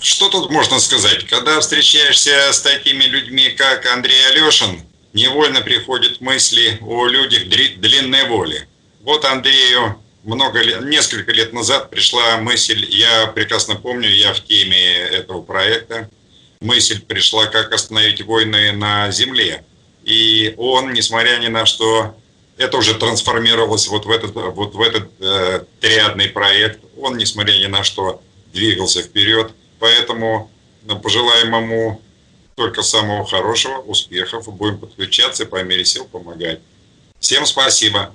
Что 0.00 0.30
тут 0.30 0.50
можно 0.50 0.80
сказать? 0.80 1.26
Когда 1.26 1.60
встречаешься 1.60 2.52
с 2.52 2.60
такими 2.60 3.04
людьми, 3.04 3.50
как 3.50 3.84
Андрей 3.86 4.26
Алешин, 4.30 4.80
невольно 5.12 5.60
приходят 5.60 6.20
мысли 6.20 6.78
о 6.80 7.06
людях 7.06 7.48
длинной 7.48 8.24
воли. 8.24 8.66
Вот 9.02 9.24
Андрею 9.26 10.00
много 10.24 10.62
лет, 10.62 10.84
несколько 10.84 11.32
лет 11.32 11.52
назад 11.52 11.90
пришла 11.90 12.38
мысль, 12.38 12.86
я 12.88 13.26
прекрасно 13.28 13.76
помню, 13.76 14.08
я 14.10 14.32
в 14.32 14.42
теме 14.44 14.92
этого 14.92 15.42
проекта, 15.42 16.10
мысль 16.60 17.00
пришла, 17.00 17.46
как 17.46 17.72
остановить 17.72 18.22
войны 18.22 18.72
на 18.72 19.10
земле. 19.10 19.64
И 20.04 20.54
он, 20.56 20.92
несмотря 20.92 21.38
ни 21.38 21.48
на 21.48 21.66
что, 21.66 22.16
это 22.56 22.76
уже 22.76 22.94
трансформировалось 22.94 23.88
вот 23.88 24.04
в 24.04 24.10
этот, 24.10 24.34
вот 24.34 24.74
в 24.74 24.80
этот 24.80 25.10
э, 25.20 25.64
триадный 25.80 26.28
проект. 26.28 26.80
Он, 26.98 27.16
несмотря 27.16 27.54
ни 27.54 27.66
на 27.66 27.82
что, 27.82 28.22
двигался 28.52 29.02
вперед. 29.02 29.52
Поэтому 29.78 30.50
ну, 30.82 30.98
пожелаем 30.98 31.54
ему 31.54 32.02
только 32.56 32.82
самого 32.82 33.26
хорошего, 33.26 33.78
успехов. 33.78 34.46
Будем 34.54 34.78
подключаться 34.78 35.44
и 35.44 35.46
по 35.46 35.62
мере 35.62 35.84
сил 35.84 36.04
помогать. 36.04 36.60
Всем 37.18 37.46
спасибо. 37.46 38.14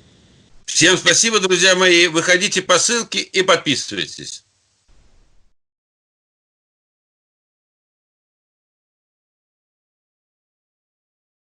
Всем 0.65 0.97
спасибо, 0.97 1.39
друзья 1.39 1.75
мои. 1.75 2.07
Выходите 2.07 2.61
по 2.61 2.77
ссылке 2.77 3.21
и 3.21 3.41
подписывайтесь. 3.41 4.44